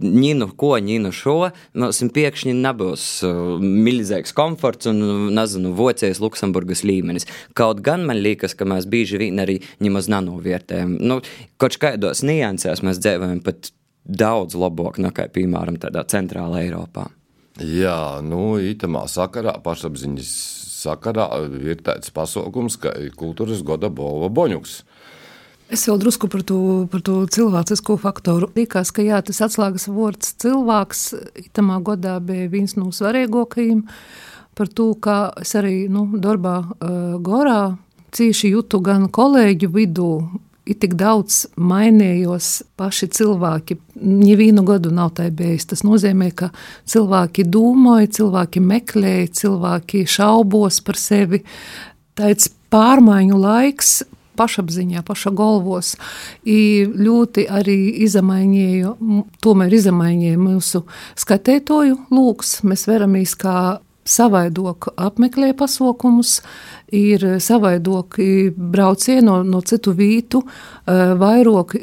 ņinu 0.00 0.50
ko, 0.58 0.74
ņinu 0.82 1.12
šo, 1.14 1.36
mums 1.76 2.02
pēkšņi 2.16 2.54
nebūs 2.58 3.06
uh, 3.26 3.56
milzīgs 3.62 4.34
komforts 4.36 4.90
un, 4.90 5.02
nezinu, 5.36 5.74
vocējas 5.76 6.22
Luksemburgas 6.22 6.84
līmenis. 6.86 7.28
Kaut 7.56 7.82
gan 7.86 8.06
man 8.08 8.20
liekas, 8.22 8.56
ka 8.56 8.68
mēs 8.68 8.88
bieži 8.90 9.20
vien 9.22 9.42
arī 9.42 9.60
ņemaz 9.84 10.10
nanovērtējam. 10.12 10.96
Nu, 11.02 11.20
kaut 11.60 11.78
kādos 11.82 12.24
niansēs 12.26 12.84
mēs 12.86 13.02
dzīvojam 13.02 13.42
pat 13.46 13.72
daudz 14.06 14.56
labāk 14.58 15.00
nekā, 15.02 15.28
piemēram, 15.34 15.80
tādā 15.82 16.04
centrālā 16.08 16.62
Eiropā. 16.66 17.08
Jā, 17.56 18.20
nu, 18.20 18.58
itamā 18.60 19.06
sakarā 19.08 19.56
pašapziņas 19.64 20.30
sakarā 20.86 21.28
ir 21.60 21.82
tāds 21.84 22.14
pasaukums, 22.14 22.78
ka 22.80 22.94
kultūras 23.18 23.64
goda 23.66 23.90
Bova 23.92 24.30
Boņuks. 24.32 24.80
Es 25.66 25.82
vēl 25.88 25.98
drusku 25.98 26.28
par 26.30 26.44
to, 26.46 26.58
par 26.90 27.02
to 27.02 27.24
cilvēcisko 27.34 27.96
faktoru. 27.98 28.52
Likās, 28.54 28.92
ka 28.94 29.02
jā, 29.02 29.18
tas 29.26 29.42
atslēgas 29.48 29.88
vārds 29.90 30.36
cilvēks 30.42 31.02
itamā 31.42 31.80
godā 31.82 32.20
bija 32.22 32.46
viens 32.52 32.76
no 32.78 32.92
svarīgākajiem. 32.94 33.82
Par 34.56 34.70
to, 34.70 34.92
kā 35.02 35.18
es 35.42 35.56
arī 35.58 35.88
nu, 35.92 36.06
darbā 36.22 36.60
uh, 36.62 37.16
Gorā 37.20 37.74
cīši 38.14 38.52
jūtu 38.54 38.80
gan 38.84 39.08
kolēģu 39.12 39.72
vidū, 39.74 40.10
ir 40.66 40.78
tik 40.82 40.94
daudz 40.98 41.44
mainījos 41.58 42.60
paši 42.78 43.10
cilvēki. 43.18 43.80
Nevienu 43.96 44.64
gadu 44.66 44.90
nav 44.94 45.14
tā 45.16 45.30
bijis. 45.32 45.68
Tas 45.70 45.84
nozīmē, 45.86 46.30
ka 46.36 46.50
cilvēki 46.88 47.46
domāja, 47.48 48.10
cilvēki 48.20 48.60
meklēja, 48.60 49.30
cilvēki 49.40 50.04
šaubos 50.10 50.82
par 50.84 51.00
sevi. 51.00 51.42
Tāds 52.18 52.50
pārmaiņu 52.72 53.40
laiks. 53.40 53.96
Pašapziņā, 54.36 55.00
paša 55.00 55.30
galvos, 55.32 55.94
ļoti 56.44 57.46
arī 57.48 57.78
izmainīja, 58.04 58.90
tomēr 59.40 59.72
izmainīja 59.78 60.36
mūsu 60.36 60.82
skatētoju 61.16 61.96
lūks. 62.12 62.58
Mēs 62.68 62.84
veramies 62.84 63.32
kā 63.40 63.56
savaidok 64.06 64.90
apmeklē 64.96 65.52
pasaukumus, 65.56 66.40
ir 66.94 67.24
savaidoki 67.42 68.52
braucieni 68.56 69.26
no, 69.26 69.40
no 69.42 69.62
citu 69.66 69.94
vītu, 69.96 70.42
eh, 70.44 71.14
vairāk 71.18 71.76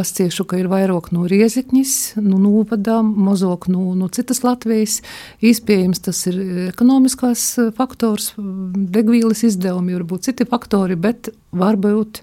pasciešu, 0.00 0.46
ka 0.48 0.56
ir 0.60 0.70
vairāk 0.72 1.10
no 1.12 1.26
riezikņas, 1.28 1.94
no 2.24 2.40
novadām, 2.40 3.12
mazāk 3.28 3.68
no, 3.72 3.90
no 3.98 4.08
citas 4.12 4.40
Latvijas. 4.46 5.00
Iespējams, 5.44 6.00
tas 6.08 6.22
ir 6.30 6.38
ekonomiskās 6.70 7.44
faktors, 7.76 8.32
degvīlas 8.38 9.44
izdevumi, 9.50 9.98
varbūt 9.98 10.30
citi 10.30 10.48
faktori, 10.48 10.96
bet 10.96 11.28
varbūt, 11.52 12.22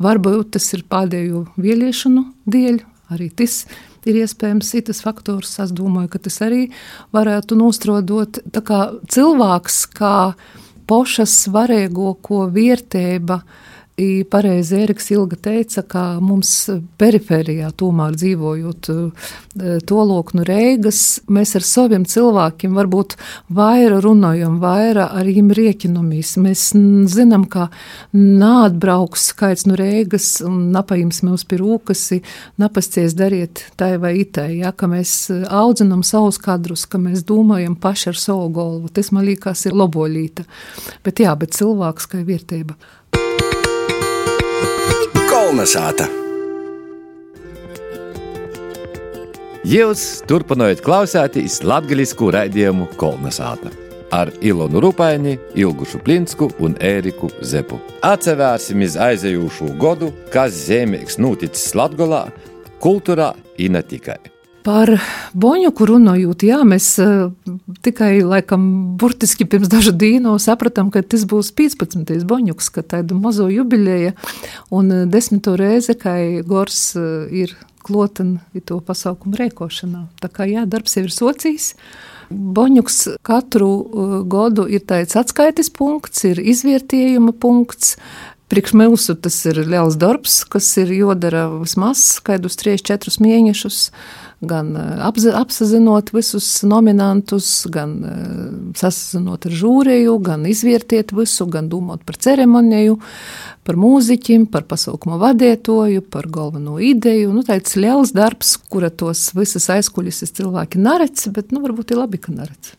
varbūt 0.00 0.56
tas 0.56 0.72
ir 0.78 0.86
pēdējo 0.88 1.44
vieliešanu 1.60 2.24
dēļ, 2.48 2.80
arī 3.12 3.28
tas 3.36 3.60
ir 4.08 4.22
iespējams 4.22 4.72
citas 4.72 5.02
faktors. 5.04 5.58
Es 5.60 5.74
domāju, 5.76 6.14
ka 6.14 6.22
tas 6.28 6.40
arī 6.44 6.68
varētu 7.16 7.58
nostrodot 7.58 8.40
kā 8.64 8.80
cilvēks, 9.12 9.82
kā 9.98 10.16
pošas 10.88 11.34
svarīgo 11.44 12.14
ko 12.24 12.46
vietēba. 12.52 13.42
Pareizi 14.30 14.76
Eriks 14.84 15.08
Ilga 15.10 15.36
teica, 15.42 15.82
ka 15.82 16.02
mums 16.22 16.52
perifērijā, 17.00 17.72
tomēr 17.74 18.14
dzīvojot 18.14 18.88
e, 18.92 18.96
to 19.90 20.04
loknu 20.06 20.44
reigas, 20.46 21.00
mēs 21.26 21.56
ar 21.58 21.64
saviem 21.66 22.04
cilvēkiem 22.06 22.76
varbūt 22.78 23.16
vairāk 23.50 24.04
runājam, 24.04 24.60
vairāk 24.62 25.16
ar 25.18 25.26
viņiem 25.26 25.50
rieķinamies. 25.58 26.36
Mēs 26.44 26.62
zinām, 27.10 27.48
ka 27.50 27.68
nāatbrauks 28.14 29.32
skaits 29.32 29.66
no 29.66 29.74
reigas 29.78 30.28
un 30.46 30.68
napaims 30.74 31.24
mums 31.26 31.42
pie 31.48 31.58
rūkasi, 31.58 32.20
napasties 32.62 33.16
dariet 33.18 33.64
tai 33.80 33.96
vai 33.98 34.14
itai, 34.20 34.60
ja, 34.60 34.70
ka 34.70 34.86
mēs 34.90 35.16
audzinam 35.50 36.04
savus 36.06 36.38
kadrus, 36.38 36.86
ka 36.86 37.02
mēs 37.02 37.26
domājam 37.26 37.74
paši 37.74 38.12
ar 38.12 38.22
savu 38.22 38.46
galvu. 38.60 38.94
Tas 38.94 39.10
man 39.10 39.26
liekas 39.26 39.66
ir 39.66 39.74
loboļīta. 39.74 40.46
Bet 41.02 41.24
jā, 41.26 41.34
bet 41.34 41.58
cilvēks 41.58 42.06
kā 42.12 42.22
vērtība. 42.22 42.78
Kolnesāta. 45.48 46.04
Jūs 49.64 50.02
turpināt 50.28 50.82
klausīties 50.84 51.62
latviešu 51.64 52.28
raidījumu 52.36 52.90
Kolnesāta 53.00 53.72
ar 54.12 54.28
Ilonu 54.44 54.82
Rupaini, 54.84 55.38
Ilgušu 55.56 56.02
Plinsku 56.04 56.50
un 56.60 56.76
Ēriku 56.84 57.32
Zepu. 57.40 57.80
Atcerēsimies 58.04 59.00
aizējušo 59.00 59.72
godu, 59.80 60.12
kas 60.34 60.66
zemīgs 60.66 61.16
noticis 61.16 61.72
Latvijā, 61.80 62.26
kultūrā 62.84 63.30
un 63.32 63.72
ne 63.72 63.86
tikai. 63.88 64.20
Par 64.68 64.90
Boņuku 65.32 65.86
runājot, 65.88 66.42
jā, 66.44 66.58
mēs 66.68 66.90
uh, 67.00 67.30
tikai 67.86 68.18
laikam 68.20 68.66
burtiski 69.00 69.46
pirms 69.48 69.70
dažu 69.72 69.94
dienu 69.96 70.34
sapratām, 70.42 70.90
ka 70.92 71.00
tas 71.00 71.24
būs 71.30 71.54
15. 71.56 72.12
Boņuks, 72.28 72.68
ka 72.74 72.84
tāda 72.84 73.16
mazo 73.16 73.46
jubileja 73.48 74.12
un 74.68 74.92
uh, 74.92 75.06
desmito 75.08 75.56
reize, 75.56 75.96
kā 75.96 76.18
Gors 76.44 76.82
uh, 77.00 77.24
ir 77.32 77.56
kloten 77.80 78.42
to 78.68 78.82
pasaukumu 78.84 79.40
rēkošanā. 79.40 80.04
Tā 80.20 80.28
kā 80.28 80.44
jā, 80.50 80.68
darbs 80.68 80.98
jau 80.98 81.06
ir 81.06 81.16
socijas. 81.16 81.72
Boņuks 82.28 83.06
katru 83.24 83.70
gadu 84.28 84.66
ir 84.68 84.84
tāds 84.84 85.16
atskaites 85.16 85.72
punkts, 85.72 86.26
ir 86.28 86.44
izvērtējuma 86.44 87.32
punkts, 87.40 87.96
Priekš 88.48 88.72
mūsu 88.80 89.12
tas 89.20 89.34
ir 89.44 89.58
liels 89.68 89.98
darbs, 90.00 90.38
kas 90.48 90.70
ir 90.80 90.88
jodara 90.96 91.50
vismaz 91.52 92.00
skaidrus 92.16 92.56
3-4 92.56 93.20
mēnešus 93.20 93.90
gan 94.40 94.70
eh, 94.76 95.32
apzinot 95.34 96.12
visus 96.14 96.46
nominantus, 96.62 97.66
gan 97.74 97.94
eh, 98.06 98.22
sasazinot 98.78 99.48
ar 99.48 99.56
žūriju, 99.60 100.14
gan 100.22 100.46
izvērtiet 100.46 101.12
visu, 101.16 101.48
gan 101.50 101.70
domāt 101.72 102.04
par 102.06 102.18
ceremoniju, 102.22 102.98
par 103.66 103.78
mūziķim, 103.80 104.46
par 104.52 104.68
pasaukuma 104.70 105.18
vadītoju, 105.20 106.06
par 106.12 106.30
galveno 106.32 106.78
ideju. 106.78 107.32
Nu, 107.34 107.42
tāds 107.46 107.74
liels 107.80 108.14
darbs, 108.16 108.56
kura 108.70 108.90
tos 108.90 109.30
visas 109.36 109.68
aizkuļas 109.74 110.22
cilvēki 110.38 110.80
neredz, 110.82 111.28
bet 111.34 111.50
nu, 111.52 111.64
varbūt 111.64 111.92
ir 111.94 112.04
labi, 112.04 112.22
ka 112.22 112.34
neredz. 112.34 112.77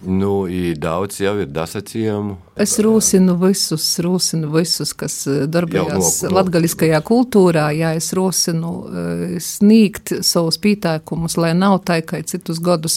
Nu, 0.00 0.46
daudz 0.80 1.18
jau 1.20 1.34
ir 1.42 1.48
dasacījumu. 1.52 2.36
Es 2.60 2.78
rosinu 2.80 3.34
visus, 3.40 3.84
rosinu 4.00 4.48
visus, 4.52 4.94
kas 4.96 5.26
eh, 5.28 5.42
darbojas 5.48 6.22
no- 6.22 6.28
no- 6.28 6.36
latgaļiskajā 6.38 7.00
kultūrā. 7.04 7.66
Jā, 7.76 7.90
es 7.96 8.08
rosinu 8.16 8.70
eh, 8.88 9.34
sniegt 9.44 10.12
savus 10.24 10.56
pītākumus, 10.60 11.36
lai 11.36 11.52
nav 11.56 11.82
tā, 11.84 11.98
ka 12.04 12.16
citus 12.22 12.60
gadus, 12.64 12.96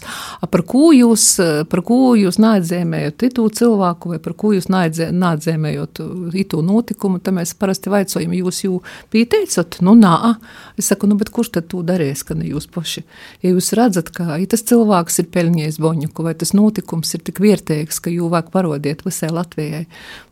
par 0.51 0.63
ko 0.63 0.93
jūs, 0.95 1.25
eh, 1.43 1.63
par 1.67 1.81
ko 1.81 2.15
jūs 2.15 2.39
nādzēmējot 2.39 3.27
itu 3.27 3.49
cilvēku 3.59 4.13
vai 4.15 4.19
par 4.19 4.33
ko 4.39 4.53
jūs 4.55 4.67
nādzē- 4.71 5.11
nādzēmējot 5.11 6.03
itu 6.39 6.61
notikumu, 6.63 7.19
tad 7.19 7.33
mēs 7.35 7.53
parasti 7.55 7.91
vaicojam, 7.91 8.31
jūs 8.31 8.63
jū 8.63 8.79
pīteicat? 9.11 9.81
Nu, 9.81 9.91
nā. 9.95 10.37
Es 10.77 10.85
saku, 10.87 11.07
nu, 11.07 11.15
bet 11.19 11.29
kurš 11.31 11.51
tad 11.51 11.67
to 11.67 11.83
darīs, 11.83 12.23
ka 12.23 12.33
ne 12.33 12.45
jūs 12.45 12.67
paši? 12.71 13.03
Ja 13.43 13.51
jūs 13.51 13.73
redzat, 13.75 14.09
ka 14.15 14.37
ja 14.39 14.47
tas 14.47 14.63
cilvēks 14.63 15.19
ir 15.19 15.25
pelnījis 15.25 15.79
boņuku 15.83 16.23
vai 16.23 16.33
tas 16.33 16.51
notikums 16.53 16.92
ir 17.01 17.23
tik 17.25 17.41
vērtīgs, 17.41 17.97
ka 18.03 18.13
jū 18.13 18.29
vajag 18.29 18.51
parodiet 18.53 19.01
visai 19.05 19.31
Latvijai, 19.33 19.85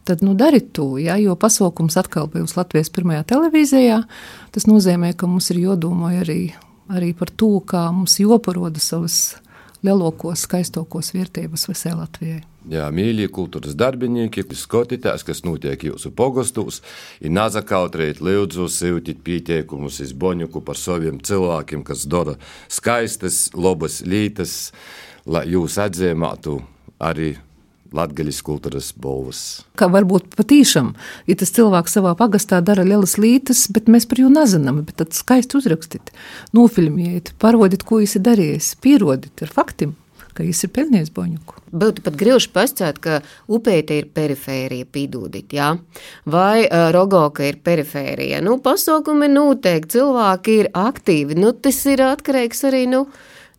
tad 0.05 0.21
nu 0.21 0.35
darit 0.37 0.69
to, 0.77 0.93
ja, 1.01 1.17
jo 1.17 1.33
pasaukums 1.39 1.97
atkal 1.97 2.29
būs 2.29 2.53
Latvijas 2.59 2.93
pirmajā 2.93 3.23
televīzijā. 3.33 4.03
Tas 4.53 4.67
nozīmē, 4.69 5.15
ka 5.17 5.29
mums 5.31 5.49
ir 5.49 5.63
jodomā 5.65 6.13
arī, 6.21 6.53
arī 6.93 7.15
par 7.17 7.33
to, 7.33 7.57
kā 7.65 7.87
mums 7.95 8.19
joparoda 8.21 8.83
savas 8.83 9.41
lielākos, 9.85 10.45
skaistākos 10.45 11.13
vērtības 11.15 11.67
visai 11.71 11.97
Latvijai. 11.97 12.41
Jā, 12.69 12.85
mīļie 12.93 13.25
kultūras 13.33 13.73
darbinieki, 13.73 14.43
skotieties, 14.53 15.23
kas 15.25 15.39
notiek 15.41 15.81
jūsu 15.87 16.11
pogostos, 16.13 16.83
ir 17.17 17.33
nazakautrēt, 17.33 18.21
lūdzu, 18.21 18.67
siltīt 18.69 19.23
pieteikumus 19.25 19.97
iz 20.05 20.13
Boņuku 20.13 20.61
par 20.61 20.77
saviem 20.77 21.17
cilvēkiem, 21.25 21.81
kas 21.87 22.05
dara 22.05 22.35
skaistas, 22.69 23.47
labas 23.57 24.03
lietas, 24.05 24.69
lai 25.31 25.47
jūs 25.51 25.79
atzīmētu 25.81 26.59
arī 27.01 27.31
latgaļas 27.95 28.39
kultūras 28.47 28.91
balvas. 29.03 29.39
Kā 29.79 29.89
varbūt 29.91 30.31
patīšām, 30.37 30.93
ja 31.27 31.37
tas 31.39 31.51
cilvēks 31.55 31.97
savā 31.97 32.13
pagastā 32.19 32.61
dara 32.63 32.85
lielas 32.87 33.17
lietas, 33.19 33.65
bet 33.73 33.89
mēs 33.91 34.07
par 34.07 34.21
viņu 34.21 34.31
nezinām, 34.37 34.83
bet 34.87 35.01
tad 35.01 35.15
skaisti 35.17 35.59
uzrakstīt, 35.59 36.13
nofilmiet, 36.55 37.33
parodiet, 37.41 37.83
ko 37.87 37.99
viņš 37.99 38.15
ir 38.19 38.23
darījis, 38.29 38.69
pierodiet 38.83 39.43
ar 39.43 39.51
faktiem, 39.51 39.97
ka 40.31 40.45
viņš 40.45 40.61
ir 40.67 40.71
pelnījis 40.77 41.11
boņuku. 41.17 41.57
Būtu 41.81 42.05
pat 42.05 42.15
grūti 42.19 42.51
pasakāt, 42.55 43.01
ka 43.03 43.19
upēte 43.51 43.99
ir 43.99 44.07
perifērija, 44.15 44.87
pīdūdīt, 44.87 45.51
jā? 45.55 45.73
vai 46.31 46.63
uh, 46.63 46.87
rogoka 46.95 47.43
ir 47.47 47.59
perifērija. 47.63 48.39
Nu, 48.43 48.57
pasaukumi 48.63 49.27
noteikti, 49.31 49.97
cilvēki 49.97 50.57
ir 50.63 50.71
aktīvi. 50.79 51.39
Nu, 51.39 51.51
tas 51.51 51.83
ir 51.91 52.03
atkarīgs 52.07 52.63
arī 52.71 52.85
no 52.91 53.05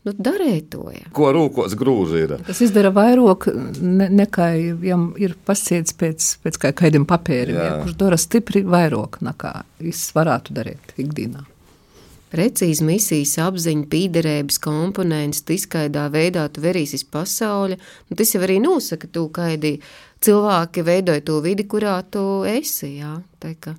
nu, 0.04 0.10
nu, 0.10 0.16
darētoja. 0.18 1.12
Ko 1.14 1.30
rūkos 1.34 1.76
grūži 1.78 2.24
ir? 2.26 2.34
Tas 2.46 2.60
izdara 2.64 2.92
vairāk 2.94 3.48
ne, 3.80 4.08
nekā 4.22 4.48
jam 4.86 5.10
ir 5.20 5.36
pasiets 5.46 5.94
pēc, 5.98 6.34
pēc 6.42 6.60
kā 6.64 6.74
kādiem 6.82 7.06
papēriem, 7.08 7.58
ja, 7.58 7.78
kurš 7.82 7.96
dara 8.00 8.18
stipri 8.20 8.64
vairāk 8.66 9.20
nekā 9.22 9.54
viņš 9.82 10.04
varētu 10.18 10.58
darīt 10.58 10.94
ikdienā. 11.02 11.46
Precīzi 12.32 12.86
misijas 12.88 13.34
apziņa, 13.44 13.84
pīderības 13.92 14.56
komponents, 14.64 15.42
tiskaidā 15.44 16.06
veidā 16.14 16.46
tu 16.48 16.62
verīsies 16.64 17.04
pasauli. 17.04 17.76
Nu, 18.08 18.16
tas 18.16 18.32
jau 18.32 18.40
arī 18.40 18.56
nosaka, 18.64 19.10
tu 19.12 19.26
kaidi 19.28 19.74
cilvēki 20.24 20.84
veidoja 20.86 21.24
to 21.28 21.42
vidi, 21.44 21.66
kurā 21.68 21.98
tu 22.08 22.22
esi, 22.48 22.94
jā. 23.02 23.18
Tā 23.42 23.52
kā. 23.60 23.74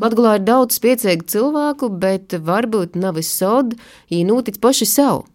Latgulā 0.00 0.38
ir 0.38 0.46
daudz 0.46 0.78
spiecīgu 0.78 1.28
cilvēku, 1.28 1.90
bet 2.00 2.38
varbūt 2.46 2.96
nav 3.00 3.18
visod, 3.20 3.76
ja 4.08 4.24
notic 4.24 4.56
paši 4.64 4.88
savu. 4.88 5.26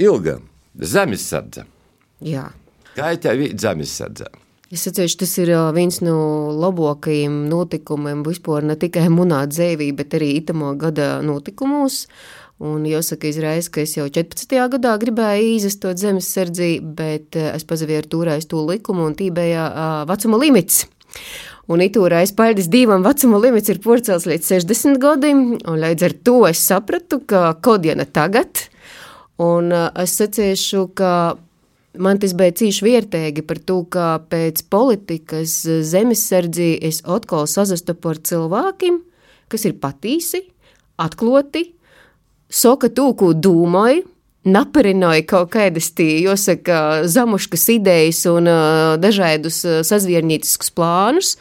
Ilga, 0.00 0.38
zemesardze. 0.80 1.66
Jā. 2.24 2.46
Kā 2.96 3.10
tev 3.20 3.42
ir 3.44 3.56
zemesardze? 3.60 4.30
Es 4.70 4.86
atceros, 4.86 5.16
tas 5.18 5.32
ir 5.42 5.50
viens 5.74 5.98
no 6.00 6.14
labākajiem 6.56 7.42
notikumiem 7.50 8.22
vispār 8.24 8.64
ne 8.64 8.78
tikai 8.80 9.08
munā 9.12 9.42
dzīvī, 9.50 9.90
bet 9.98 10.14
arī 10.16 10.30
itamo 10.38 10.72
gada 10.80 11.18
notikumos. 11.26 12.06
Un 12.64 12.84
jāsaka, 12.88 13.28
izreiz, 13.28 13.68
ka 13.72 13.82
es 13.82 13.96
jau 13.96 14.06
14. 14.08 14.56
gadā 14.72 14.94
gribēju 15.00 15.54
izsastot 15.56 16.00
zemesardzi, 16.00 16.74
bet 16.80 17.36
ā, 17.36 17.54
es 17.58 17.64
pazavēru 17.68 18.08
tūrēs 18.12 18.48
to 18.48 18.60
likumu 18.68 19.08
un 19.08 19.16
tībējā 19.18 19.68
vecuma 20.08 20.40
limits. 20.40 20.84
Un 21.72 21.84
itūrais 21.84 22.32
paļģis 22.36 22.72
divam 22.72 23.04
vecuma 23.04 23.40
limits 23.42 23.72
ir 23.72 23.80
porcels 23.84 24.28
līdz 24.28 24.52
60 24.54 25.00
gadiem, 25.02 25.46
un 25.60 25.80
līdz 25.82 26.08
ar 26.08 26.18
to 26.24 26.36
es 26.48 26.60
sapratu, 26.64 27.20
ka 27.24 27.50
kodiena 27.64 28.08
tagad, 28.08 28.69
un 29.40 29.72
ā, 29.74 29.86
es 30.04 30.18
sacīšu, 30.20 30.88
ka 30.98 31.12
Man 31.98 32.20
tas 32.22 32.36
bija 32.38 32.54
cīši 32.54 32.84
vērtīgi 32.86 33.42
par 33.48 33.58
to, 33.66 33.80
ka 33.90 34.20
pēc 34.30 34.62
politikas 34.70 35.56
zemesardzi 35.66 36.76
es 36.86 37.00
atkal 37.02 37.48
sazastopu 37.50 38.12
ar 38.12 38.20
cilvēkiem, 38.30 39.00
kas 39.50 39.66
ir 39.66 39.74
patīsi, 39.82 40.44
atklāti, 41.02 41.64
saka 42.46 42.92
to, 42.94 43.08
ko 43.18 43.32
domāju, 43.34 44.04
naparināja 44.46 45.26
kaut 45.34 45.50
kādas 45.56 45.90
tie, 45.98 46.20
jāsaka, 46.22 47.08
zamuškas 47.10 47.66
idejas 47.74 48.22
un 48.30 48.46
uh, 48.46 48.94
dažādus 49.02 49.58
uh, 49.66 49.80
sazvierņītiskus 49.86 50.70
plānus. 50.78 51.34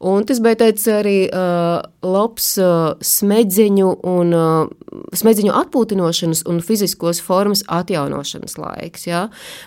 Un 0.00 0.24
tas 0.24 0.38
bija 0.40 0.56
tāds 0.62 0.86
arī 0.88 1.26
uh, 1.28 1.82
labs 2.00 2.54
uh, 2.56 2.94
smadzeņu, 3.04 3.90
un, 4.08 4.32
uh, 4.32 5.02
smadzeņu 5.12 5.52
atpūtinošanas 5.58 6.46
un 6.48 6.62
fiziskos 6.64 7.20
formas 7.20 7.60
atjaunošanas 7.68 8.56
laiks. 8.56 9.04
Ja? 9.10 9.26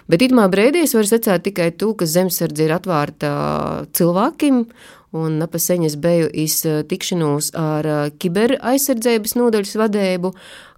Bet 0.09 0.25
itamā 0.25 0.47
brīdī 0.49 0.81
es 0.87 0.95
varu 0.97 1.11
secēt 1.11 1.45
tikai 1.45 1.69
to, 1.77 1.91
ka 1.99 2.09
zemesardze 2.09 2.65
ir 2.65 2.73
atvērta 2.73 3.29
cilvēkiem, 3.93 4.63
un 5.13 5.37
nepaseņas 5.43 5.99
biju 6.01 6.33
iz 6.33 6.57
uh, 6.65 6.81
tikšanos 6.81 7.53
ar 7.53 7.91
uh, 7.93 8.03
kiber 8.17 8.57
aizsardzības 8.57 9.37
nodaļas 9.37 9.77
vadību, 9.83 10.33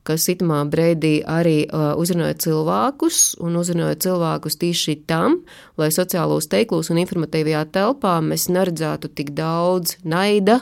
kas 0.06 0.28
itamā 0.32 0.62
brīdī 0.70 1.18
arī 1.26 1.66
uzrunāja 1.74 2.38
cilvēkus 2.46 3.22
un 3.44 3.58
uzrunāja 3.60 3.98
cilvēkus 4.06 4.60
tieši 4.62 5.00
tam, 5.10 5.40
lai 5.82 5.90
sociālos 5.94 6.48
teiklus 6.52 6.92
un 6.94 7.02
informatīvajā 7.02 7.64
telpā 7.74 8.20
mēs 8.26 8.48
neredzētu 8.54 9.12
tik 9.18 9.34
daudz 9.38 9.98
naida, 10.06 10.62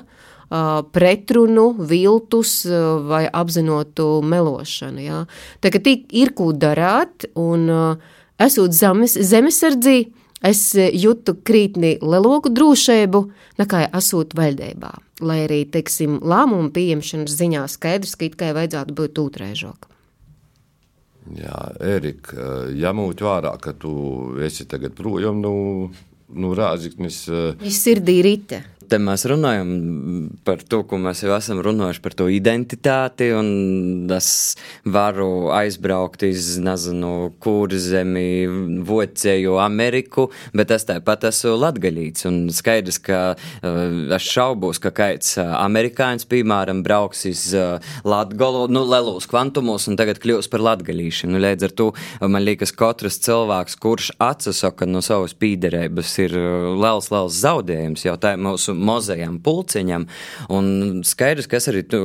pretrunu, 0.94 1.72
viltus 1.90 2.62
vai 3.10 3.24
apzinotu 3.26 4.22
melošanu. 4.22 5.02
Ja? 5.02 5.22
Tā 5.64 5.72
kā 5.74 5.82
ir 5.92 6.34
ko 6.38 6.52
darāt, 6.54 7.26
un 7.34 7.72
esot 8.38 8.76
zemes, 8.76 9.18
zemesardzī, 9.18 10.14
es 10.46 10.62
uh, 10.78 10.90
jūtu 10.90 11.38
krītni 11.46 11.96
lielāku 12.04 12.52
drošību 12.54 13.24
nekā 13.62 13.88
esot 14.00 14.36
valdībā. 14.38 14.92
Lai 15.24 15.44
arī, 15.46 15.64
teiksim, 15.72 16.20
lēmumu 16.20 16.74
pieņemšanas 16.76 17.40
ziņā 17.40 17.66
skaidrs, 17.72 18.16
ka 18.20 18.28
it 18.28 18.38
kā 18.40 18.54
vajadzētu 18.56 18.96
būt 18.98 19.22
otrēžok. 19.24 19.90
Jā, 21.40 21.60
Erika, 21.80 22.66
jāmūt 22.76 23.22
vērā, 23.24 23.54
ka 23.64 23.72
tu 23.80 23.94
esi 24.44 24.66
tagad 24.68 24.96
projām 24.98 25.40
no 25.40 25.54
nu, 25.54 25.92
nu, 26.34 26.52
Rāziknis. 26.58 27.24
Viņš 27.62 27.78
sirdī 27.80 28.18
rite. 28.26 28.60
Te 28.90 29.00
mēs 29.02 29.24
runājam 29.30 29.70
par 30.46 30.62
to, 30.70 30.82
ko 30.88 30.98
mēs 31.02 31.24
jau 31.24 31.34
esam 31.36 31.62
runājuši 31.64 32.02
par 32.04 32.16
to 32.18 32.28
identitāti, 32.32 33.30
un 33.36 34.10
es 34.14 34.30
varu 34.86 35.52
aizbraukt 35.56 36.26
uz, 36.28 36.54
nezinu, 36.64 37.32
kur 37.44 37.74
zemi, 37.78 38.46
vocēju 38.88 39.58
Ameriku, 39.62 40.28
bet 40.56 40.74
es 40.76 40.88
tāpat 40.90 41.28
esmu 41.30 41.56
latgaļīts, 41.62 42.28
un 42.30 42.40
skaidrs, 42.54 43.00
ka 43.04 43.22
uh, 43.34 43.82
es 44.18 44.28
šaubos, 44.28 44.82
ka 44.84 44.94
kāds 44.96 45.36
uh, 45.38 45.56
amerikāņs, 45.62 46.28
piemēram, 46.32 46.84
brauks 46.86 47.26
uz 47.30 47.46
uh, 47.58 47.94
Latgolu, 48.08 48.66
nu, 48.74 48.84
lelos 48.90 49.28
kvantumos, 49.30 49.88
un 49.90 50.00
tagad 50.00 50.22
kļūs 50.24 50.50
par 50.52 50.64
latgaļīšiem. 50.66 51.34
Nu, 51.34 51.42
līdz 51.44 51.70
ar 51.70 51.78
to 51.80 51.90
man 52.22 52.44
liekas, 52.46 52.74
katrs 52.76 53.20
cilvēks, 53.24 53.78
kurš 53.82 54.12
atsasaka 54.24 54.88
no 54.90 55.04
savas 55.06 55.36
pīderības, 55.38 56.14
ir 56.26 56.38
liels, 56.80 57.10
liels 57.14 57.40
zaudējums, 57.44 58.06
jau 58.08 58.18
tā 58.22 58.36
mūsu 58.40 58.73
mozajam 58.74 59.40
pulciņam. 59.44 60.08
Un 60.54 61.02
skaidrs, 61.08 61.48
ka 61.50 61.60
es 61.60 61.70
arī 61.72 61.84
tu, 61.88 62.02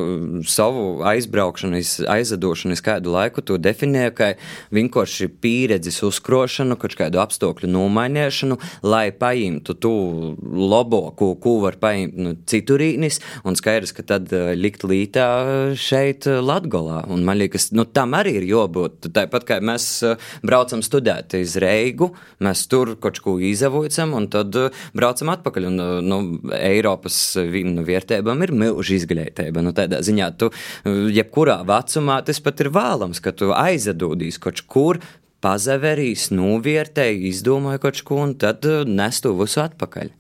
savu 0.48 1.02
aizbraukšanu, 1.09 1.81
aizadošanu 2.11 2.76
uz 2.76 2.83
kādu 2.85 3.12
laiku 3.14 3.44
to 3.44 3.59
definēju, 3.61 4.14
kā 4.18 4.33
vienkārši 4.74 5.31
pieredzes 5.42 6.00
uzkrošanu, 6.07 6.78
kaut 6.81 6.96
kādu 6.98 7.20
apstākļu 7.22 7.70
nomainīšanu, 7.72 8.59
lai 8.87 9.09
paimtu 9.14 9.76
to 9.78 9.94
labāko, 10.38 11.33
ko 11.40 11.59
var 11.64 11.78
paimt 11.81 12.16
nu, 12.18 12.35
citurīnis, 12.48 13.20
un 13.48 13.59
skaidrs, 13.59 13.94
ka 13.96 14.04
tad 14.07 14.33
uh, 14.35 14.52
likt 14.59 14.85
lītā 14.88 15.28
šeit 15.78 16.28
uh, 16.28 16.40
Latgolā. 16.44 17.02
Un 17.12 17.24
man 17.26 17.40
liekas, 17.40 17.70
nu, 17.76 17.87
tam 17.87 18.16
arī 18.18 18.38
ir 18.40 18.48
jābūt. 18.50 19.11
Tāpat 19.14 19.46
kā 19.48 19.61
mēs 19.64 19.88
uh, 20.07 20.31
braucam 20.46 20.83
studēt 20.85 21.37
uz 21.38 21.57
Reigu, 21.61 22.12
mēs 22.44 22.66
tur 22.70 22.94
kaut 23.00 23.20
ko 23.24 23.38
izavojam, 23.42 24.14
un 24.18 24.28
tad 24.33 24.57
braucam 24.96 25.33
atpakaļ. 25.35 25.68
Un, 25.68 25.83
nu, 26.09 26.18
Eiropas 26.59 27.16
vīnu 27.38 27.85
vērtībām 27.87 28.44
ir 28.47 28.55
milzīga 28.55 28.99
izglītība. 28.99 29.62
Nu, 29.64 29.75
tādā 29.77 30.03
ziņā, 30.05 30.29
tu, 30.40 30.51
jebkurā 30.87 31.61
vecumā 31.68 32.21
tas 32.27 32.42
pat 32.44 32.62
ir 32.64 32.73
vēlams, 32.75 33.23
ka 33.25 33.35
tu 33.37 33.53
aizadūdīs 33.55 34.40
kaut 34.42 34.64
kur 34.71 35.01
pazaverīs, 35.44 36.31
novērtēja, 36.35 37.21
izdomāja 37.31 37.83
kaut 37.83 38.03
ko 38.07 38.23
un 38.25 38.35
tad 38.40 38.66
nes 38.88 39.23
to 39.23 39.35
visu 39.38 39.62
atpakaļ. 39.64 40.11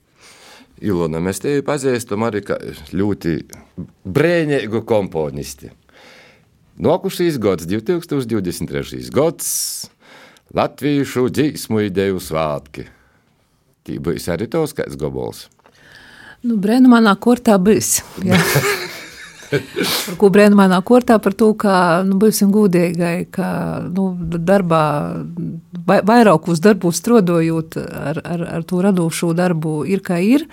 Ilona, 0.86 1.18
mēs 1.22 1.42
tevi 1.42 1.64
pazīstam 1.66 2.22
arī 2.28 2.44
kā 2.46 2.58
ļoti 2.94 3.34
brēņīgu 4.06 4.84
komponisti. 4.86 5.72
Nokušīs 6.78 7.40
gads, 7.42 7.66
2023. 7.66 9.08
gads, 9.10 9.48
Latviešu 10.54 11.26
dzīsmu 11.34 11.82
ideju 11.90 12.22
svātki. 12.24 12.86
Tī 13.84 13.98
būs 14.00 14.30
arī 14.32 14.46
tos 14.48 14.72
kāds 14.76 14.96
gabals. 15.00 15.48
Nu, 16.46 16.58
Brēnumanā 16.62 17.16
kortā 17.18 17.58
bijis. 17.58 17.98
par 19.50 20.16
ko 20.20 20.30
brēnumainā 20.32 20.80
kortā, 20.86 21.18
par 21.22 21.34
to, 21.38 21.52
ka, 21.58 22.02
nu, 22.06 22.18
būsim 22.20 22.52
gūdīgai, 22.54 23.28
ka, 23.32 23.48
nu, 23.88 24.10
darbā, 24.36 24.82
vai, 25.88 26.00
vairākos 26.06 26.60
darbos 26.64 27.00
strodojot 27.00 27.78
ar, 27.80 28.20
ar, 28.24 28.44
ar 28.58 28.68
to 28.68 28.82
radošo 28.84 29.32
darbu 29.36 29.80
ir, 29.88 30.04
kā 30.04 30.20
ir, 30.24 30.44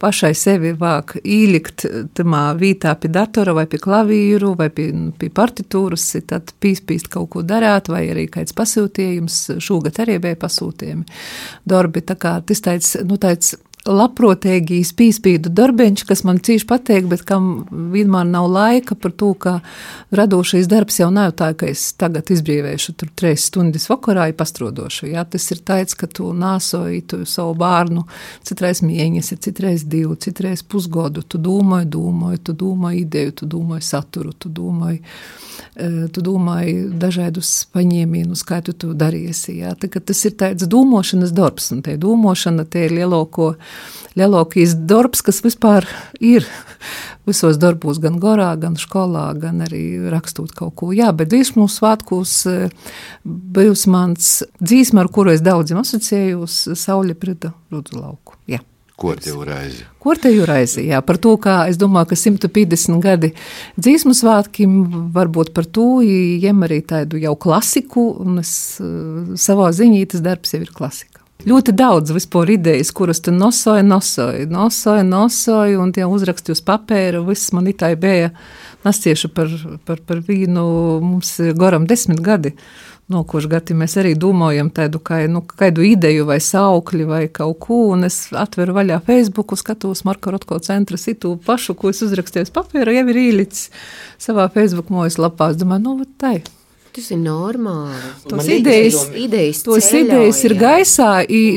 pašai 0.00 0.32
sevi 0.38 0.72
vāk 0.80 1.18
īlikt 1.20 1.84
tamā 2.16 2.46
vītā 2.56 2.94
pie 3.00 3.10
datora 3.12 3.52
vai 3.58 3.66
pie 3.70 3.80
klavīru 3.82 4.54
vai 4.58 4.70
pie, 4.72 4.88
pie 5.20 5.28
partitūras, 5.36 6.06
tad 6.30 6.54
pīspīst 6.62 7.10
kaut 7.12 7.30
ko 7.34 7.44
darāt, 7.46 7.90
vai 7.92 8.06
arī 8.12 8.24
kāds 8.32 8.56
pasūtījums, 8.56 9.42
šogad 9.60 10.00
arī 10.02 10.16
bija 10.24 10.40
pasūtījumi. 10.40 11.04
Darbi, 11.68 12.04
tā 12.06 12.16
kā 12.20 12.38
tas 12.46 12.64
tāds, 12.64 12.94
nu 13.04 13.20
tāds 13.20 13.58
labprātīgi 13.88 14.82
spīspīdu 14.84 15.50
darbiņš, 15.56 16.02
kas 16.08 16.22
man 16.28 16.40
cīši 16.44 16.66
patīk, 16.68 17.06
bet 17.08 17.22
kam 17.28 17.64
vienmēr 17.92 18.26
nav 18.28 18.48
laika 18.52 18.96
par 18.98 19.14
to, 19.16 19.30
ka 19.40 19.54
radošais 20.12 20.68
darbs 20.68 21.00
jau 21.00 21.08
nav 21.14 21.32
tā, 21.38 21.52
ka 21.56 21.70
es 21.70 21.86
tagad 21.96 22.28
izbrīvēšu 22.34 22.94
tur 23.00 23.12
trīs 23.16 23.46
stundas 23.48 23.88
vakarā, 23.88 24.28
ja 24.30 24.36
pastrodošu. 24.36 25.08
Jā, 25.14 25.24
tas 25.24 25.48
ir 25.54 25.62
tāds, 25.64 25.96
ka 25.96 26.10
tu 26.12 26.28
nāsoji 26.36 27.00
tu 27.08 27.22
savu 27.24 27.54
bērnu, 27.60 28.04
citreiz 28.46 28.82
mieņas, 28.84 29.32
citreiz 29.40 29.86
divu, 29.88 30.18
citreiz 30.20 30.62
pusgodu, 30.62 31.24
tu 31.24 31.40
domāji, 31.40 31.88
domāji, 31.96 32.44
tu 32.50 32.56
domāji 32.60 33.06
ideju, 33.06 33.38
tu 33.40 33.48
domāji 33.56 33.86
saturu, 33.88 34.34
tu 34.36 34.52
domāji, 34.52 35.00
tu 36.12 36.24
domāji 36.24 36.76
dažādus 37.00 37.54
paņēmienus, 37.72 38.44
kā 38.44 38.60
tu 38.64 38.76
to 38.76 38.92
darīsi. 38.92 39.56
Jā, 39.62 39.72
tā, 39.80 39.88
tas 39.88 40.24
ir 40.28 40.36
tāds 40.40 40.68
domāšanas 40.68 41.32
darbs, 41.32 41.72
un 41.72 41.80
tie 41.86 41.96
domāšana, 42.00 42.68
tie 42.68 42.86
ir 42.90 42.98
lielāko 43.00 43.54
lielākais 44.18 44.74
darbs, 44.88 45.22
kas 45.22 45.40
vispār 45.44 45.86
ir 46.20 46.46
visos 47.28 47.58
darbos, 47.60 48.00
gan 48.02 48.18
gorā, 48.22 48.50
gan 48.60 48.76
skolā, 48.80 49.28
gan 49.38 49.62
arī 49.66 49.84
rakstot 50.10 50.54
kaut 50.56 50.74
ko. 50.80 50.90
Jā, 50.96 51.12
bet 51.16 51.30
dziesmu 51.32 51.68
svētkos 51.70 52.34
eh, 52.50 52.96
bijusi 53.24 53.92
mans 53.92 54.32
dzīsma, 54.62 55.04
ar 55.04 55.12
kuru 55.12 55.34
es 55.34 55.44
daudziem 55.44 55.82
asociējos, 55.84 56.62
Sauļa 56.78 57.16
Prida 57.20 57.54
Rudzu 57.72 58.00
lauku. 58.00 58.38
Jā. 58.50 58.62
Korteju 59.00 59.46
raizi. 59.48 59.86
Korteju 60.04 60.44
raizi, 60.44 60.82
jā, 60.90 60.98
par 61.00 61.16
to, 61.24 61.30
kā 61.40 61.54
es 61.70 61.78
domāju, 61.80 62.10
ka 62.10 62.18
150 62.20 63.00
gadi 63.00 63.30
dzīsmu 63.80 64.12
svētkiem 64.16 64.74
varbūt 65.14 65.54
par 65.56 65.64
to 65.64 66.02
jem 66.04 66.60
arī 66.66 66.82
tādu 66.84 67.16
jau 67.22 67.32
klasiku, 67.40 68.10
un 68.20 68.42
es 68.42 68.52
eh, 68.84 69.32
savā 69.40 69.70
ziņā 69.76 70.04
tas 70.12 70.24
darbs 70.26 70.52
jau 70.52 70.60
ir 70.60 70.74
klasika. 70.76 71.09
Ļoti 71.48 71.72
daudz 71.72 72.12
vispār 72.12 72.50
idejas, 72.52 72.90
kuras 72.92 73.22
tu 73.24 73.32
nosoji, 73.32 73.84
nosoji, 73.86 74.44
nosoji, 74.50 75.06
nosoji, 75.08 75.78
un 75.80 75.92
tie 75.96 76.04
uzraksti 76.04 76.52
uz 76.52 76.60
papēra, 76.64 77.22
viss 77.24 77.54
man 77.56 77.70
itai 77.70 77.94
bija 78.00 78.28
nastieši 78.84 79.30
par, 79.32 79.48
par, 79.88 80.02
par 80.04 80.20
vīnu, 80.26 80.64
mums 81.04 81.38
goram 81.56 81.88
desmit 81.88 82.20
gadi. 82.24 82.52
Nokoši 83.10 83.48
gadi 83.50 83.74
mēs 83.74 83.96
arī 83.98 84.12
domājam 84.20 84.68
tādu, 84.70 85.00
kā, 85.02 85.24
nu, 85.32 85.40
kādu 85.42 85.82
ideju 85.82 86.28
vai 86.28 86.38
saukli 86.44 87.08
vai 87.08 87.24
kaut 87.32 87.58
ko, 87.64 87.80
un 87.96 88.06
es 88.06 88.20
atveru 88.36 88.76
vaļā 88.76 89.00
Facebook, 89.08 89.56
skatos 89.58 90.04
Marka 90.06 90.30
Rotko 90.30 90.60
centra 90.62 91.00
situ 91.00 91.34
pašu, 91.46 91.74
ko 91.74 91.90
es 91.90 92.04
uzrakstīju 92.06 92.46
uz 92.46 92.54
papēra, 92.54 92.94
jau 93.00 93.08
ir 93.10 93.24
īlicis 93.24 93.72
savā 94.20 94.46
Facebook 94.54 94.92
mojas 94.94 95.18
lapā. 95.18 95.50
Es 95.50 95.58
domāju, 95.58 95.88
nu, 95.88 96.10
tai. 96.20 96.38
Tas 96.90 97.06
ir 97.14 97.20
normāli. 97.22 97.98
Tos 98.26 98.48
idejas, 98.50 98.96
idejas, 99.14 99.60
tos 99.62 99.86
ceļā, 99.92 100.02
idejas 100.06 100.40
ir 100.48 100.54
gaisā, 100.58 101.10